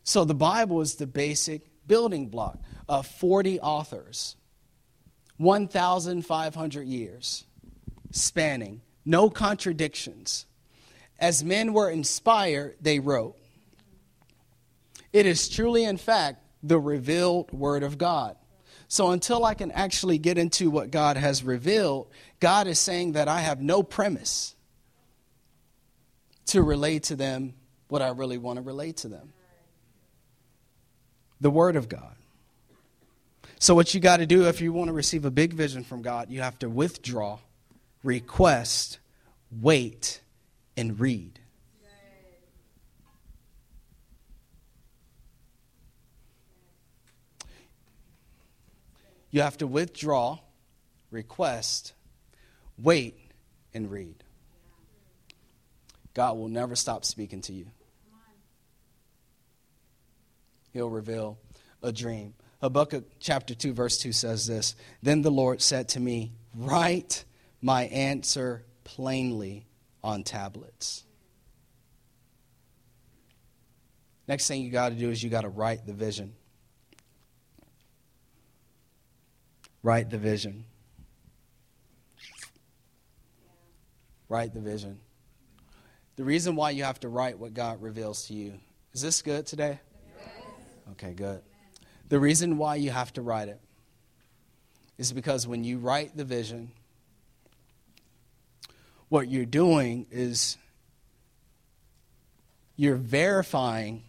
[0.03, 4.37] So the Bible is the basic building block of 40 authors,
[5.37, 7.43] 1,500 years
[8.11, 10.45] spanning, no contradictions.
[11.19, 13.35] As men were inspired, they wrote.
[15.11, 18.36] It is truly, in fact, the revealed Word of God.
[18.87, 22.07] So until I can actually get into what God has revealed,
[22.39, 24.55] God is saying that I have no premise
[26.47, 27.53] to relate to them
[27.89, 29.33] what I really want to relate to them.
[31.41, 32.15] The Word of God.
[33.59, 36.01] So, what you got to do if you want to receive a big vision from
[36.01, 37.39] God, you have to withdraw,
[38.03, 38.99] request,
[39.51, 40.21] wait,
[40.75, 41.36] and read.
[49.29, 50.39] You have to withdraw,
[51.11, 51.93] request,
[52.77, 53.19] wait,
[53.73, 54.23] and read.
[56.13, 57.67] God will never stop speaking to you.
[60.73, 61.37] He'll reveal
[61.83, 62.33] a dream.
[62.61, 67.23] Habakkuk chapter 2, verse 2 says this Then the Lord said to me, Write
[67.61, 69.67] my answer plainly
[70.03, 71.03] on tablets.
[74.27, 76.33] Next thing you got to do is you got to write the vision.
[79.87, 80.65] Write the vision.
[84.27, 84.99] Write the vision.
[86.17, 88.55] The reason why you have to write what God reveals to you.
[88.93, 89.79] Is this good today?
[90.19, 90.45] Yes.
[90.91, 91.41] Okay, good.
[92.09, 93.61] The reason why you have to write it
[94.97, 96.73] is because when you write the vision,
[99.07, 100.57] what you're doing is
[102.75, 104.03] you're verifying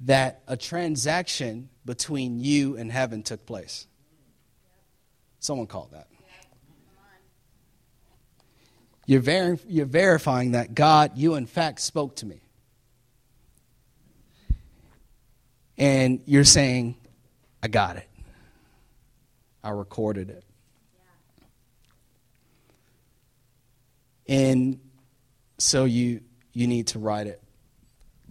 [0.00, 3.86] that a transaction between you and heaven took place.
[5.40, 6.08] Someone called that.
[9.06, 12.42] You're, ver- you're verifying that God, you in fact spoke to me.
[15.78, 16.96] And you're saying,
[17.62, 18.08] I got it.
[19.64, 20.44] I recorded it.
[24.28, 24.78] And
[25.56, 26.20] so you
[26.52, 27.42] you need to write it.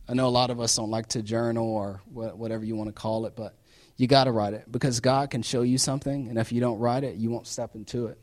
[0.10, 2.93] I know a lot of us don't like to journal or whatever you want to
[2.93, 3.56] call it, but
[3.98, 6.80] you got to write it because God can show you something, and if you don't
[6.80, 8.20] write it, you won't step into it.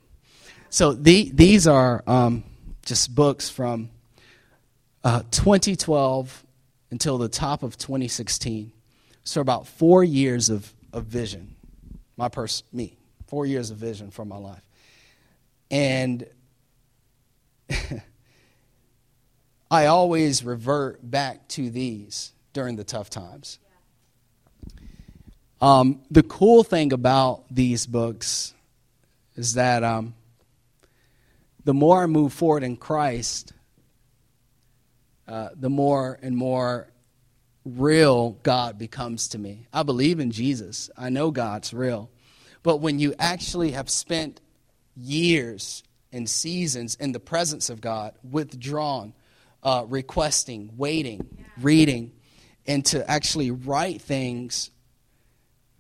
[0.70, 2.44] So the, these are um,
[2.87, 3.90] just books from
[5.03, 6.44] uh, 2012
[6.90, 8.73] until the top of 2016.
[9.25, 11.55] So about four years of, of vision,
[12.16, 14.62] my pers- me, four years of vision for my life,
[15.70, 16.27] and
[19.74, 23.58] I always revert back to these during the tough times.
[25.60, 28.54] Um, the cool thing about these books
[29.34, 30.14] is that um,
[31.64, 33.52] the more I move forward in Christ,
[35.26, 36.87] uh, the more and more
[37.64, 39.66] real God becomes to me.
[39.72, 42.10] I believe in Jesus, I know God's real.
[42.62, 44.40] But when you actually have spent
[44.96, 45.82] years
[46.12, 49.14] and seasons in the presence of God, withdrawn,
[49.64, 52.12] uh, requesting, waiting, reading,
[52.66, 54.70] and to actually write things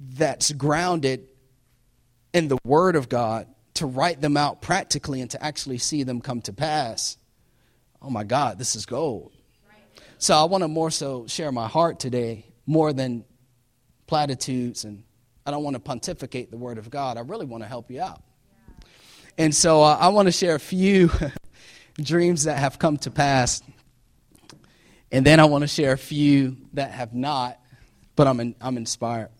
[0.00, 1.28] that's grounded
[2.32, 6.20] in the Word of God, to write them out practically and to actually see them
[6.20, 7.16] come to pass.
[8.02, 9.32] Oh my God, this is gold.
[10.18, 13.24] So I want to more so share my heart today more than
[14.06, 15.04] platitudes and
[15.46, 17.18] I don't want to pontificate the Word of God.
[17.18, 18.22] I really want to help you out.
[19.36, 21.10] And so uh, I want to share a few
[21.98, 23.62] dreams that have come to pass.
[25.14, 27.60] And then I want to share a few that have not,
[28.16, 29.30] but I'm, in, I'm inspired.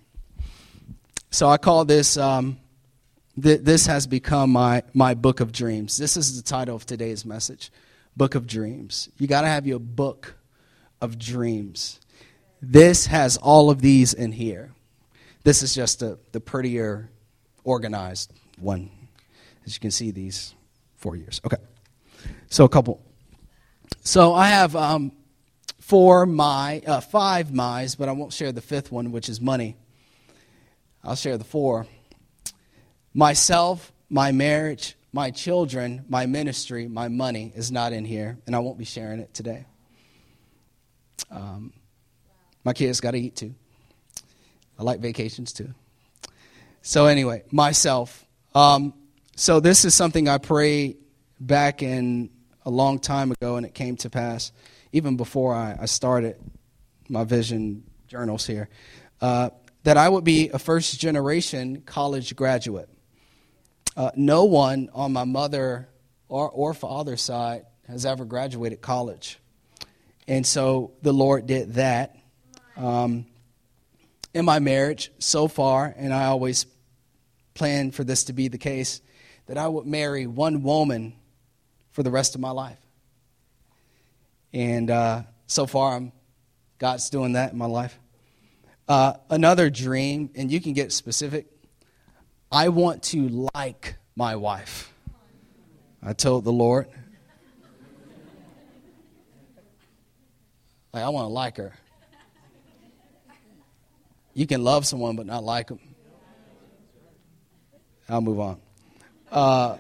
[1.32, 2.60] So I call this, um,
[3.42, 5.96] th- this has become my, my book of dreams.
[5.96, 7.72] This is the title of today's message
[8.16, 9.08] Book of Dreams.
[9.18, 10.36] You got to have your book
[11.00, 11.98] of dreams.
[12.62, 14.70] This has all of these in here.
[15.42, 17.10] This is just a, the prettier,
[17.64, 18.90] organized one.
[19.66, 20.54] As you can see, these
[20.98, 21.40] four years.
[21.44, 21.56] Okay.
[22.48, 23.02] So a couple.
[24.02, 25.10] So I have um,
[25.84, 29.76] four my, uh, five my's, but I won't share the fifth one, which is money.
[31.02, 31.86] I'll share the four.
[33.12, 38.60] Myself, my marriage, my children, my ministry, my money is not in here, and I
[38.60, 39.66] won't be sharing it today.
[41.30, 41.74] Um,
[42.64, 43.54] my kids got to eat too.
[44.78, 45.74] I like vacations too.
[46.80, 48.24] So, anyway, myself.
[48.54, 48.94] Um,
[49.36, 50.96] so, this is something I prayed
[51.38, 52.30] back in
[52.64, 54.50] a long time ago, and it came to pass
[54.94, 56.36] even before I, I started
[57.08, 58.68] my vision journals here.
[59.20, 59.50] Uh,
[59.82, 62.88] that I would be a first generation college graduate.
[63.96, 65.88] Uh, no one on my mother
[66.28, 69.38] or, or father's side has ever graduated college.
[70.28, 72.16] And so the Lord did that.
[72.76, 73.26] Um,
[74.32, 76.66] in my marriage so far, and I always
[77.54, 79.00] plan for this to be the case,
[79.46, 81.14] that I would marry one woman
[81.90, 82.83] for the rest of my life.
[84.54, 86.12] And uh, so far, I'm,
[86.78, 87.98] God's doing that in my life.
[88.86, 91.46] Uh, another dream, and you can get specific.
[92.52, 94.94] I want to like my wife.
[96.00, 96.86] I told the Lord.
[100.92, 101.72] Like, I want to like her.
[104.34, 105.80] You can love someone but not like them.
[108.08, 108.60] I'll move on.
[109.32, 109.78] Uh,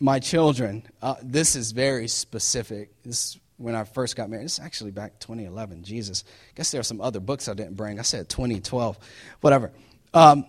[0.00, 2.90] my children, uh, this is very specific.
[3.02, 4.44] This when I first got married.
[4.44, 5.84] It's actually back 2011.
[5.84, 6.24] Jesus.
[6.26, 7.98] I guess there are some other books I didn't bring.
[7.98, 8.98] I said 2012.
[9.42, 9.70] Whatever.
[10.14, 10.46] Um,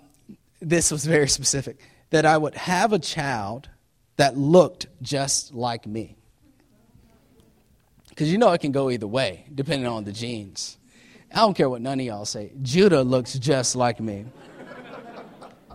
[0.62, 1.78] this was very specific.
[2.12, 3.70] That I would have a child
[4.16, 6.16] that looked just like me.
[8.10, 10.78] Because you know it can go either way, depending on the genes.
[11.34, 12.52] I don't care what none of y'all say.
[12.62, 14.26] Judah looks just like me.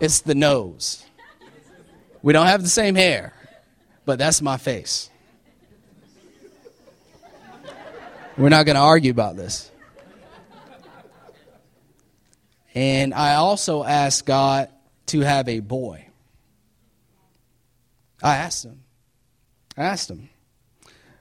[0.01, 1.05] It's the nose.
[2.22, 3.33] We don't have the same hair,
[4.07, 5.11] but that's my face.
[8.39, 9.71] We're not going to argue about this.
[12.75, 14.69] And I also asked God
[15.07, 16.07] to have a boy.
[18.23, 18.83] I asked him.
[19.77, 20.29] I asked him.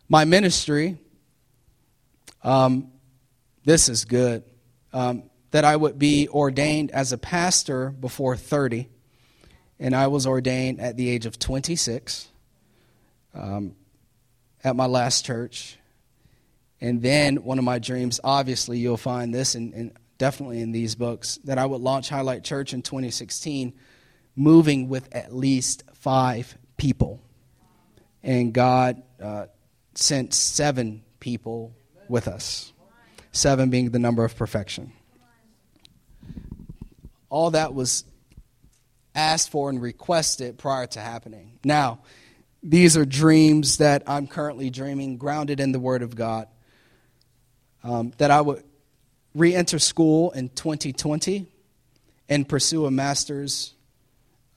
[0.08, 0.98] My ministry,
[2.44, 2.92] um,
[3.64, 4.44] this is good,
[4.94, 8.90] um, that I would be ordained as a pastor before 30,
[9.80, 12.28] and I was ordained at the age of 26
[13.36, 13.76] um,
[14.64, 15.78] at my last church.
[16.82, 20.96] And then one of my dreams, obviously, you'll find this and, in definitely in these
[20.96, 23.74] books, that I would launch Highlight Church in 2016,
[24.36, 27.22] moving with at least five people.
[28.24, 29.48] And God uh,
[29.94, 31.76] sent seven people
[32.08, 32.74] with us,
[33.32, 34.94] seven being the number of perfection.
[37.30, 38.06] All that was
[39.14, 41.60] asked for and requested prior to happening.
[41.64, 42.00] Now,
[42.66, 46.48] these are dreams that I'm currently dreaming, grounded in the Word of God.
[47.84, 48.64] Um, that I would
[49.36, 51.46] re enter school in 2020
[52.28, 53.76] and pursue a master's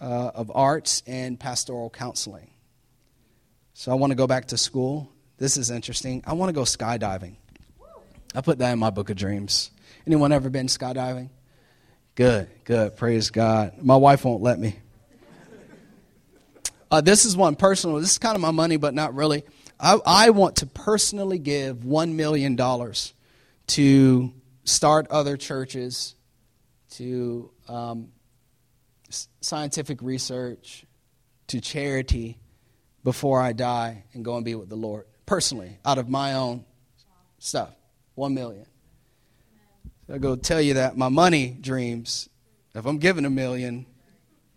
[0.01, 2.51] uh, of arts and pastoral counseling.
[3.75, 5.13] So I want to go back to school.
[5.37, 6.25] This is interesting.
[6.27, 7.37] I want to go skydiving.
[8.35, 9.71] I put that in my book of dreams.
[10.07, 11.29] Anyone ever been skydiving?
[12.15, 12.97] Good, good.
[12.97, 13.75] Praise God.
[13.83, 14.79] My wife won't let me.
[16.91, 17.97] Uh, this is one personal.
[17.97, 19.45] This is kind of my money, but not really.
[19.79, 22.57] I, I want to personally give $1 million
[23.69, 24.33] to
[24.65, 26.15] start other churches,
[26.93, 28.09] to um,
[29.41, 30.85] scientific research,
[31.49, 32.39] to charity
[33.05, 35.07] before I die and go and be with the Lord.
[35.27, 36.65] Personally, out of my own
[37.39, 37.75] stuff.
[38.17, 38.67] $1 million.
[40.13, 42.29] I go tell you that my money dreams,
[42.75, 43.87] if I'm giving a million,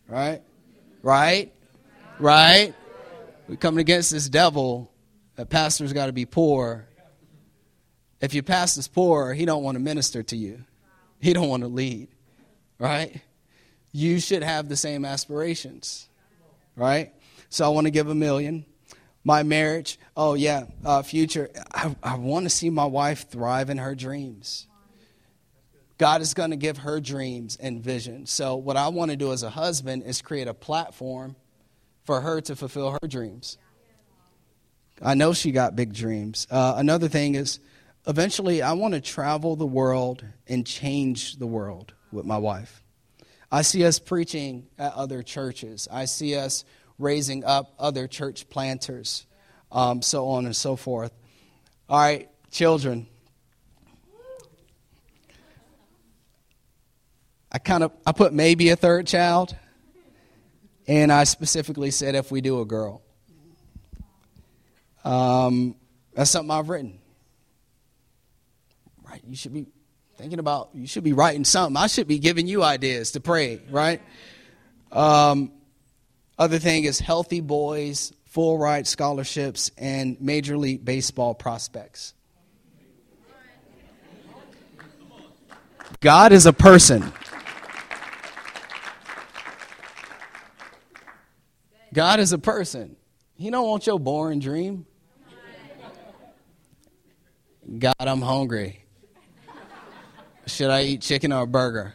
[0.08, 0.42] right?
[1.04, 1.54] Right?
[2.22, 2.76] Right?
[3.48, 4.92] We're coming against this devil
[5.38, 6.88] that pastor's got to be poor.
[8.22, 10.64] If your pastor's poor, he don't want to minister to you.
[11.20, 12.10] He don't want to lead.
[12.78, 13.22] Right?
[13.92, 16.08] You should have the same aspirations.
[16.76, 17.12] Right?
[17.50, 18.66] So I want to give a million.
[19.24, 21.50] My marriage, oh yeah, uh, future.
[21.74, 24.68] I, I want to see my wife thrive in her dreams.
[25.98, 28.26] God is going to give her dreams and vision.
[28.26, 31.36] So, what I want to do as a husband is create a platform
[32.12, 33.58] for her to fulfill her dreams.
[35.02, 36.46] I know she got big dreams.
[36.52, 37.62] Uh, another thing is,
[38.06, 42.84] eventually, I want to travel the world and change the world with my wife.
[43.50, 46.66] I see us preaching at other churches, I see us
[47.00, 49.26] raising up other church planters,
[49.72, 51.14] um, so on and so forth.
[51.88, 53.08] All right, children.
[57.54, 59.56] I kind of I put maybe a third child,
[60.88, 63.02] and I specifically said if we do a girl.
[65.04, 65.76] Um,
[66.14, 67.00] that's something I've written.
[69.08, 69.22] Right?
[69.26, 69.68] You should be
[70.18, 70.70] thinking about.
[70.74, 71.78] You should be writing something.
[71.78, 73.62] I should be giving you ideas to pray.
[73.70, 74.02] Right?
[74.92, 75.52] Um,
[76.38, 82.14] other thing is healthy boys, full ride scholarships, and Major League Baseball prospects.
[86.00, 87.14] God is a person.
[91.94, 92.96] God is a person.
[93.36, 94.86] He don't want your boring dream.
[97.80, 98.84] God, I'm hungry.
[100.46, 101.94] Should I eat chicken or a burger?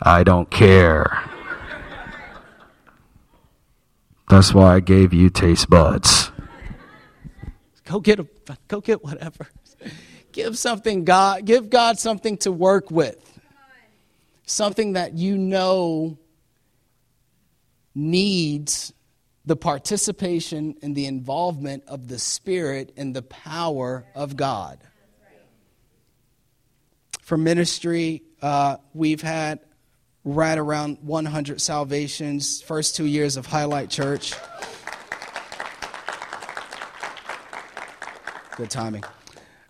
[0.00, 1.24] I don't care.
[4.28, 6.30] That's why I gave you taste buds.
[7.84, 8.26] Go get a,
[8.68, 9.48] go get whatever.
[10.32, 13.37] Give something God, give God something to work with
[14.50, 16.18] something that you know
[17.94, 18.92] needs
[19.44, 24.78] the participation and the involvement of the Spirit and the power of God.
[27.22, 29.60] For ministry, uh, we've had
[30.24, 34.34] right around 100 salvations, first two years of Highlight Church.
[38.56, 39.04] Good timing.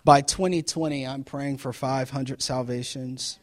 [0.04, 3.38] By 2020, I'm praying for 500 salvations.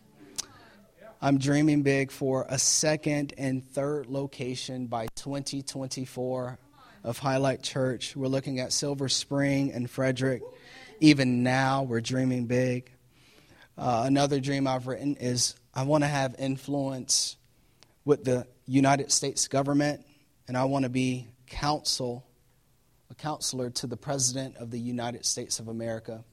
[1.26, 6.59] I'm dreaming big for a second and third location by 2024
[7.03, 8.15] of Highlight Church.
[8.15, 10.43] We're looking at Silver Spring and Frederick.
[10.99, 12.91] Even now, we're dreaming big.
[13.76, 17.38] Uh, another dream I've written is I want to have influence
[18.05, 20.05] with the United States government,
[20.47, 22.23] and I want to be counsel,
[23.09, 26.23] a counselor to the President of the United States of America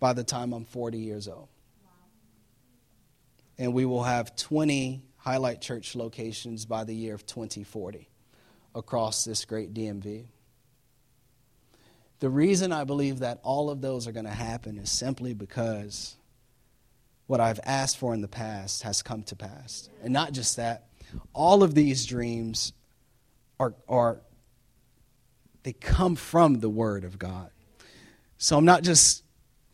[0.00, 1.50] by the time I'm 40 years old
[3.58, 8.08] and we will have 20 Highlight Church locations by the year of 2040
[8.74, 10.26] across this great DMV.
[12.20, 16.16] The reason I believe that all of those are going to happen is simply because
[17.26, 19.88] what I've asked for in the past has come to pass.
[20.02, 20.86] And not just that,
[21.32, 22.72] all of these dreams
[23.60, 24.20] are, are
[25.62, 27.50] they come from the Word of God.
[28.38, 29.24] So I'm not just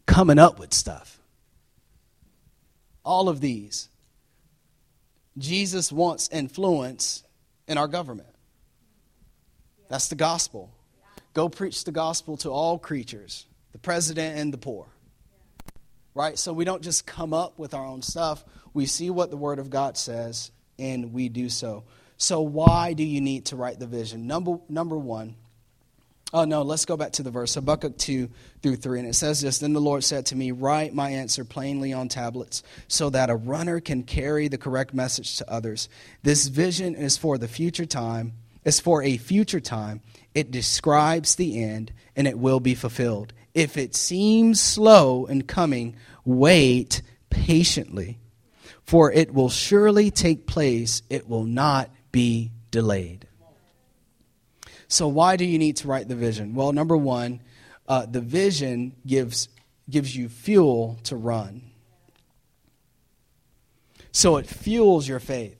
[0.07, 1.14] coming up with stuff.
[3.05, 3.89] All of these.
[5.37, 7.25] Jesus wants influence
[7.67, 8.29] in our government.
[9.89, 10.71] That's the gospel.
[11.35, 14.87] Go preach the gospel to all creatures, the president and the poor.
[16.15, 16.39] Right?
[16.39, 18.45] So we don't just come up with our own stuff.
[18.73, 21.85] We see what the Word of God says and we do so.
[22.17, 24.27] So, why do you need to write the vision?
[24.27, 25.35] Number, number one,
[26.35, 27.55] Oh, no, let's go back to the verse.
[27.55, 28.29] Habakkuk 2
[28.61, 28.99] through 3.
[28.99, 32.09] And it says this Then the Lord said to me, Write my answer plainly on
[32.09, 35.89] tablets, so that a runner can carry the correct message to others.
[36.25, 38.33] This vision is for the future time,
[38.65, 40.03] is for a future time.
[40.35, 43.33] It describes the end, and it will be fulfilled.
[43.55, 48.19] If it seems slow in coming, wait patiently,
[48.83, 51.03] for it will surely take place.
[51.09, 53.29] It will not be delayed.
[54.89, 56.55] So, why do you need to write the vision?
[56.55, 57.41] Well, number one,
[57.89, 59.49] uh, the vision gives,
[59.89, 61.63] gives you fuel to run.
[64.13, 65.59] So, it fuels your faith.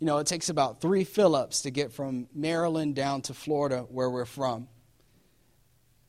[0.00, 3.84] You know, it takes about three fill ups to get from Maryland down to Florida,
[3.90, 4.66] where we're from.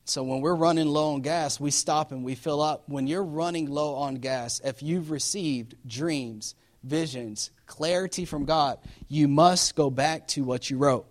[0.04, 2.88] So when we're running low on gas, we stop and we fill up.
[2.88, 8.78] When you're running low on gas, if you've received dreams, visions, clarity from God,
[9.08, 11.06] you must go back to what you wrote.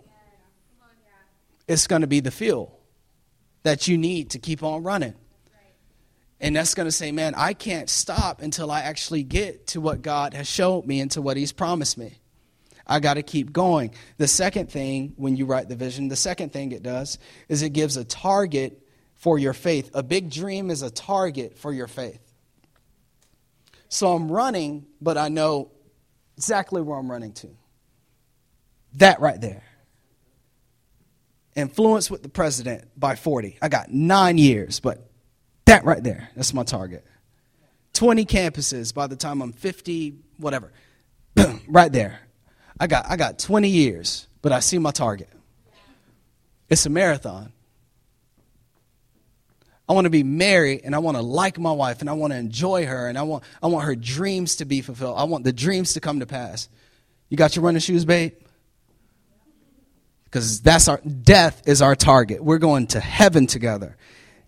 [1.68, 2.80] It's going to be the fuel
[3.64, 5.14] that you need to keep on running.
[6.40, 10.02] And that's going to say, man, I can't stop until I actually get to what
[10.02, 12.18] God has showed me and to what He's promised me.
[12.88, 13.94] I got to keep going.
[14.18, 17.70] The second thing, when you write the vision, the second thing it does is it
[17.70, 18.82] gives a target
[19.14, 19.92] for your faith.
[19.94, 22.31] A big dream is a target for your faith.
[23.92, 25.70] So I'm running, but I know
[26.38, 27.50] exactly where I'm running to.
[28.94, 29.64] That right there.
[31.56, 33.58] Influence with the president by 40.
[33.62, 35.10] I got nine years, but
[35.66, 37.06] that right there, that's my target.
[37.94, 40.72] 20 campuses by the time I'm 50, whatever.
[41.68, 42.22] right there.
[42.80, 45.30] I got, I got 20 years, but I see my target.
[46.70, 47.52] It's a marathon.
[49.92, 52.32] I want to be married and I want to like my wife and I want
[52.32, 55.16] to enjoy her and I want, I want her dreams to be fulfilled.
[55.18, 56.70] I want the dreams to come to pass.
[57.28, 58.32] You got your running shoes, babe?
[60.24, 62.42] Because that's our death is our target.
[62.42, 63.98] We're going to heaven together.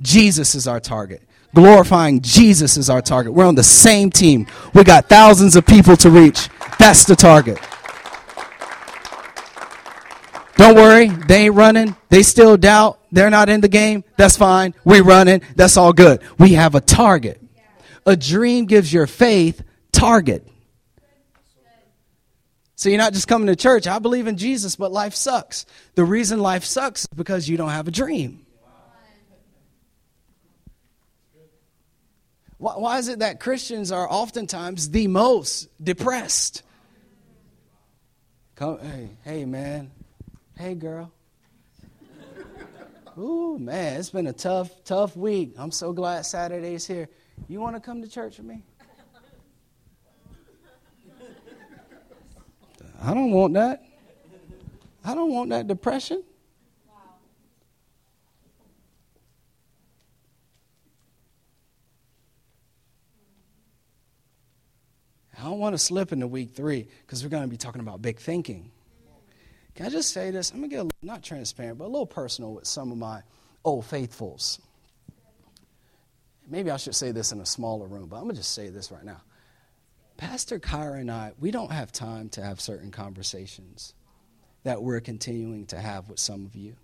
[0.01, 1.21] Jesus is our target.
[1.53, 3.33] Glorifying Jesus is our target.
[3.33, 4.47] We're on the same team.
[4.73, 6.47] We got thousands of people to reach.
[6.79, 7.59] That's the target.
[10.55, 11.95] Don't worry, they ain't running.
[12.09, 12.99] They still doubt.
[13.11, 14.03] They're not in the game.
[14.17, 14.73] That's fine.
[14.85, 15.41] We running.
[15.55, 16.21] That's all good.
[16.37, 17.41] We have a target.
[18.05, 20.47] A dream gives your faith target.
[22.75, 23.87] So you're not just coming to church.
[23.87, 25.65] I believe in Jesus, but life sucks.
[25.95, 28.45] The reason life sucks is because you don't have a dream.
[32.57, 36.63] Why, why is it that Christians are oftentimes the most depressed?
[38.55, 39.91] Come, hey, hey, man,
[40.57, 41.11] Hey, girl.
[43.17, 45.53] Ooh, man, it's been a tough, tough week.
[45.57, 47.09] I'm so glad Saturday's here.
[47.47, 48.63] You want to come to church with me?
[53.01, 53.83] I don't want that.
[55.03, 56.23] I don't want that depression.
[65.37, 68.01] I don't want to slip into week three because we're going to be talking about
[68.01, 68.71] big thinking.
[69.75, 70.51] Can I just say this?
[70.51, 73.21] I'm going to get a, not transparent, but a little personal with some of my
[73.63, 74.59] old faithfuls.
[76.47, 78.69] Maybe I should say this in a smaller room, but I'm going to just say
[78.69, 79.21] this right now.
[80.17, 83.93] Pastor Kyra and I, we don't have time to have certain conversations
[84.63, 86.75] that we're continuing to have with some of you.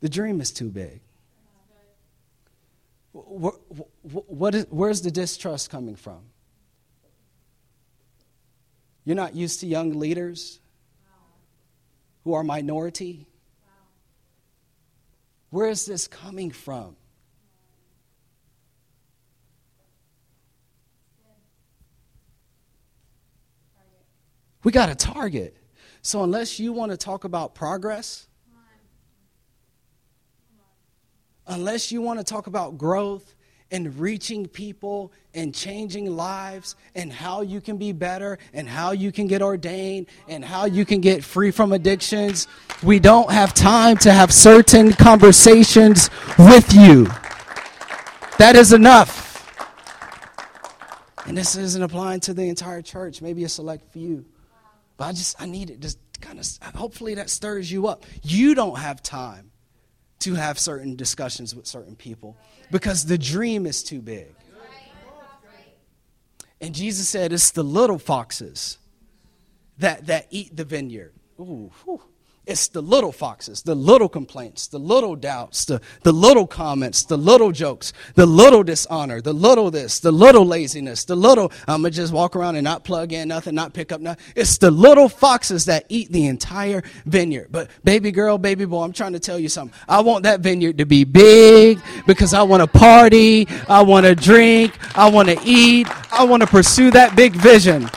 [0.00, 1.00] The dream is too big.
[3.14, 6.31] Is, where's the distrust coming from?
[9.04, 10.60] You're not used to young leaders
[12.24, 13.26] who are minority.
[15.50, 16.96] Where is this coming from?
[24.64, 25.56] We got a target.
[26.02, 28.26] So, unless you want to talk about progress,
[31.46, 33.34] unless you want to talk about growth,
[33.72, 39.10] and reaching people and changing lives and how you can be better and how you
[39.10, 42.46] can get ordained and how you can get free from addictions.
[42.82, 47.06] We don't have time to have certain conversations with you.
[48.38, 49.30] That is enough.
[51.26, 54.26] And this isn't applying to the entire church, maybe a select few.
[54.98, 55.80] But I just, I need it.
[55.80, 58.04] Just kind of, hopefully that stirs you up.
[58.22, 59.51] You don't have time
[60.22, 62.36] to have certain discussions with certain people
[62.70, 64.34] because the dream is too big.
[66.60, 68.78] And Jesus said, it's the little foxes
[69.78, 71.12] that, that eat the vineyard.
[71.40, 72.00] Ooh, whew.
[72.44, 77.16] It's the little foxes, the little complaints, the little doubts, the, the little comments, the
[77.16, 81.92] little jokes, the little dishonor, the little this, the little laziness, the little, I'm going
[81.92, 84.24] to just walk around and not plug in nothing, not pick up nothing.
[84.34, 87.46] It's the little foxes that eat the entire vineyard.
[87.52, 89.78] But baby girl, baby boy, I'm trying to tell you something.
[89.88, 94.16] I want that vineyard to be big because I want to party, I want to
[94.16, 97.88] drink, I want to eat, I want to pursue that big vision.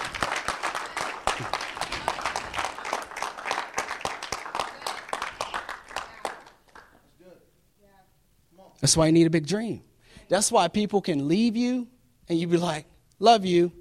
[8.86, 9.82] That's why you need a big dream.
[10.30, 11.88] That's why people can leave you
[12.30, 12.86] and you'd be like,
[13.18, 13.72] love you.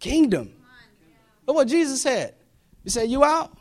[0.00, 0.54] Kingdom.
[1.46, 2.36] Look what Jesus said.
[2.84, 3.54] He said, You out?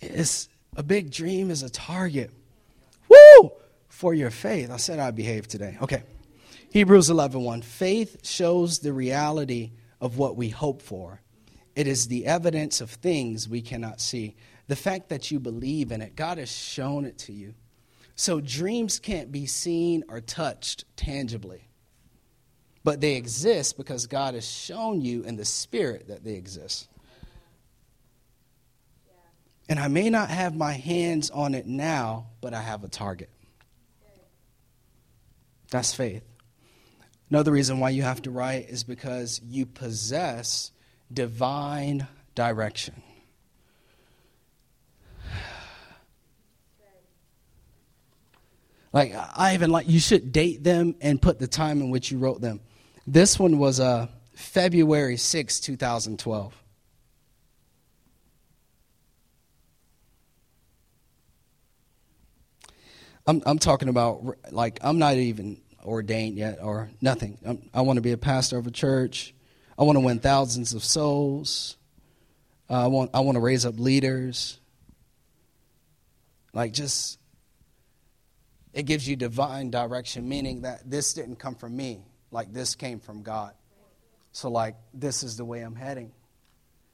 [0.00, 2.32] It's a big dream is a target.
[3.08, 3.52] Woo!
[3.86, 4.72] For your faith.
[4.72, 5.78] I said I'd behave today.
[5.80, 6.02] Okay.
[6.72, 7.62] Hebrews 11 1.
[7.62, 9.70] Faith shows the reality
[10.00, 11.20] of what we hope for
[11.76, 14.34] it is the evidence of things we cannot see.
[14.66, 17.54] The fact that you believe in it, God has shown it to you.
[18.16, 21.68] So dreams can't be seen or touched tangibly.
[22.82, 26.88] But they exist because God has shown you in the spirit that they exist.
[29.68, 33.28] And I may not have my hands on it now, but I have a target.
[35.70, 36.22] That's faith.
[37.28, 40.70] Another reason why you have to write is because you possess
[41.12, 43.02] divine direction.
[48.92, 52.16] Like I even like you should date them and put the time in which you
[52.16, 52.60] wrote them.
[53.06, 56.62] This one was uh, February 6, 2012.
[63.26, 67.38] I'm, I'm talking about like I'm not even ordained yet or nothing.
[67.44, 69.34] I'm, i want to be a pastor of a church.
[69.78, 71.76] I want to win thousands of souls.
[72.68, 74.58] Uh, I want I want to raise up leaders.
[76.52, 77.18] Like just
[78.72, 82.02] it gives you divine direction, meaning that this didn't come from me.
[82.30, 83.52] Like this came from God.
[84.32, 86.12] So like this is the way I'm heading.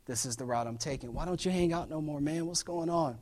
[0.07, 1.15] This is the route I'm taking.
[1.15, 2.47] Why don't you hang out no more, man?
[2.47, 3.19] What's going on?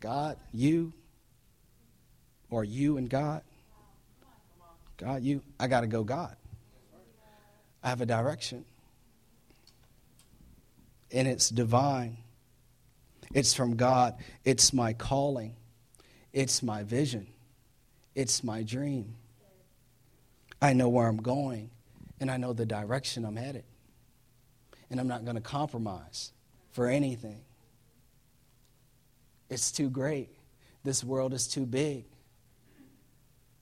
[0.00, 0.92] God, you,
[2.50, 3.42] or you and God?
[4.96, 5.42] God, you.
[5.60, 6.34] I got to go, God.
[7.82, 8.64] I have a direction.
[11.10, 12.18] And it's divine.
[13.34, 14.16] It's from God.
[14.44, 15.56] It's my calling.
[16.32, 17.26] It's my vision.
[18.14, 19.14] It's my dream.
[20.60, 21.70] I know where I'm going,
[22.20, 23.64] and I know the direction I'm headed.
[24.90, 26.32] And I'm not going to compromise
[26.70, 27.40] for anything.
[29.50, 30.30] It's too great.
[30.84, 32.04] This world is too big.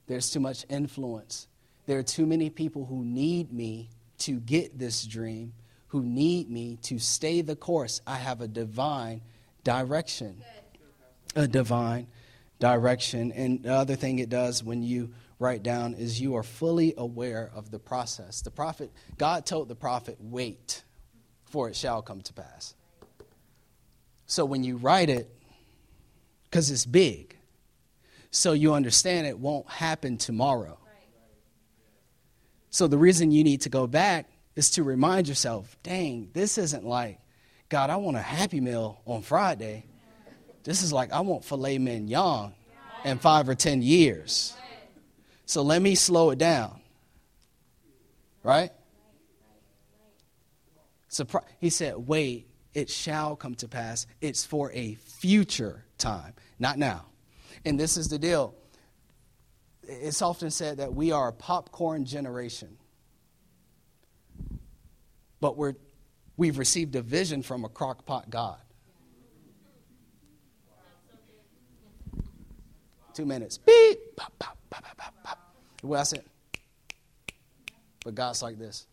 [0.07, 1.47] There's too much influence.
[1.85, 3.89] There are too many people who need me
[4.21, 5.53] to get this dream,
[5.87, 8.01] who need me to stay the course.
[8.07, 9.21] I have a divine
[9.63, 10.41] direction.
[11.35, 12.07] A divine
[12.59, 13.31] direction.
[13.33, 17.51] And the other thing it does when you write down is you are fully aware
[17.53, 18.41] of the process.
[18.41, 20.83] The prophet, God told the prophet, wait,
[21.45, 22.75] for it shall come to pass.
[24.27, 25.29] So when you write it,
[26.43, 27.35] because it's big,
[28.29, 30.77] so you understand it won't happen tomorrow.
[32.71, 36.85] So the reason you need to go back is to remind yourself, dang, this isn't
[36.85, 37.19] like,
[37.69, 39.85] God, I want a happy meal on Friday.
[40.63, 42.53] This is like, I want filet mignon
[43.03, 44.55] in five or ten years.
[45.45, 46.79] So let me slow it down.
[48.43, 48.71] Right?
[51.59, 54.07] He said, wait, it shall come to pass.
[54.21, 57.05] It's for a future time, not now.
[57.65, 58.55] And this is the deal
[59.91, 62.77] it's often said that we are a popcorn generation.
[65.39, 65.73] But we're,
[66.37, 68.59] we've received a vision from a crockpot God.
[73.13, 73.57] Two minutes.
[73.57, 74.15] Beep.
[74.15, 75.55] Pop, pop, pop, pop, pop.
[75.83, 76.23] Well, I said,
[78.05, 78.87] but God's like this.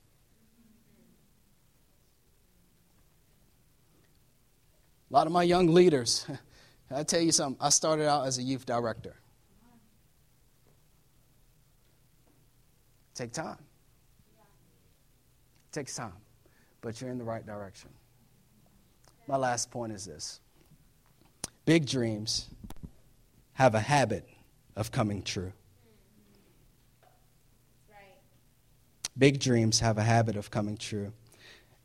[5.11, 6.27] A lot of my young leaders,
[6.91, 9.15] I tell you something, I started out as a youth director.
[13.19, 13.59] Take time.
[14.39, 16.13] It takes time,
[16.81, 17.91] but you're in the right direction.
[19.27, 20.39] My last point is this
[21.65, 22.47] Big dreams
[23.55, 24.29] have a habit
[24.77, 25.53] of coming true.
[29.19, 31.13] Big dreams have a habit of coming true.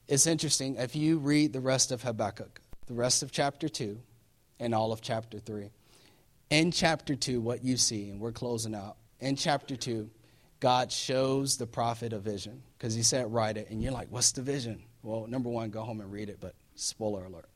[0.08, 3.98] It's interesting, if you read the rest of Habakkuk, the rest of chapter 2,
[4.60, 5.72] and all of chapter 3,
[6.52, 10.08] in chapter 2, what you see, and we're closing out, in chapter 2,
[10.64, 13.70] God shows the prophet a vision because he said, Write it.
[13.70, 14.82] And you're like, What's the vision?
[15.02, 17.50] Well, number one, go home and read it, but spoiler alert.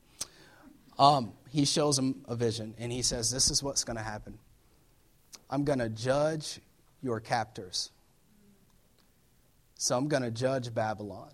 [1.00, 4.38] Um, he shows him a vision and he says, This is what's going to happen.
[5.50, 6.60] I'm going to judge
[7.02, 7.92] your captors.
[9.76, 11.32] So I'm going to judge Babylon.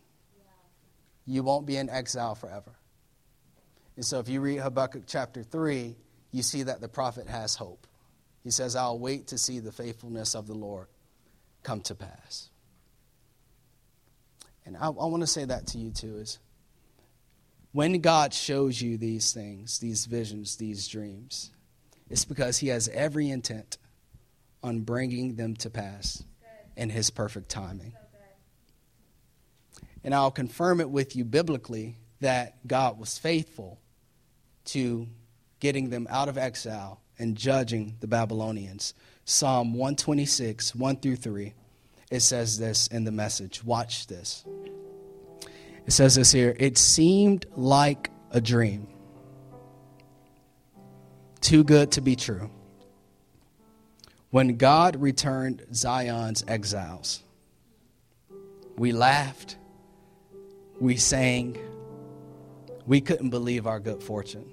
[1.26, 2.74] You won't be in exile forever.
[3.95, 5.95] And so if you read Habakkuk chapter 3,
[6.32, 7.88] you see that the prophet has hope.
[8.43, 10.86] He says, I'll wait to see the faithfulness of the Lord
[11.64, 12.49] come to pass.
[14.66, 16.39] And I, I want to say that to you too is
[17.72, 21.51] when God shows you these things, these visions, these dreams,
[22.09, 23.78] it's because He has every intent
[24.61, 26.24] on bringing them to pass
[26.78, 27.93] in His perfect timing.
[30.03, 33.80] And I'll confirm it with you biblically that God was faithful
[34.66, 35.07] to
[35.64, 38.93] getting them out of exile and judging the Babylonians.
[39.24, 41.53] Psalm 126, 1 through 3,
[42.11, 43.64] it says this in the message.
[43.64, 44.43] Watch this.
[45.86, 48.89] It says this here It seemed like a dream,
[51.39, 52.51] too good to be true.
[54.32, 57.24] When God returned Zion's exiles,
[58.76, 59.55] we laughed,
[60.82, 61.57] we sang,
[62.86, 64.53] we couldn't believe our good fortune.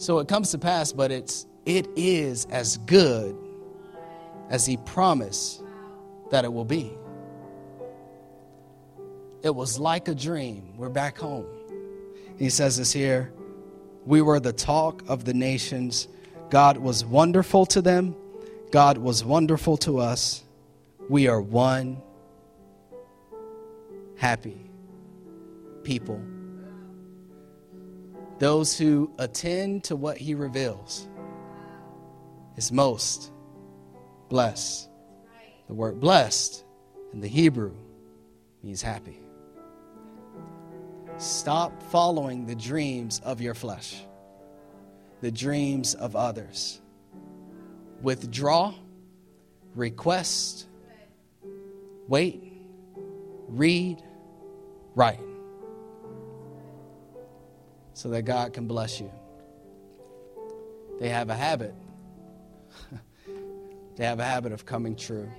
[0.00, 3.36] So it comes to pass, but it's it is as good
[4.48, 5.62] as he promised
[6.30, 6.90] that it will be.
[9.42, 10.72] It was like a dream.
[10.78, 11.44] We're back home.
[12.38, 13.30] He says this here
[14.06, 16.08] We were the talk of the nations.
[16.48, 18.16] God was wonderful to them,
[18.70, 20.42] God was wonderful to us.
[21.10, 22.00] We are one
[24.16, 24.70] happy
[25.84, 26.22] people.
[28.40, 31.06] Those who attend to what he reveals
[32.56, 33.32] is most
[34.30, 34.88] blessed.
[35.68, 36.64] The word blessed
[37.12, 37.74] in the Hebrew
[38.62, 39.20] means happy.
[41.18, 44.00] Stop following the dreams of your flesh,
[45.20, 46.80] the dreams of others.
[48.00, 48.72] Withdraw,
[49.74, 50.66] request,
[52.08, 52.54] wait,
[53.48, 54.02] read,
[54.94, 55.20] write,
[58.00, 59.12] so that God can bless you.
[60.98, 61.74] They have a habit.
[63.96, 65.28] they have a habit of coming true.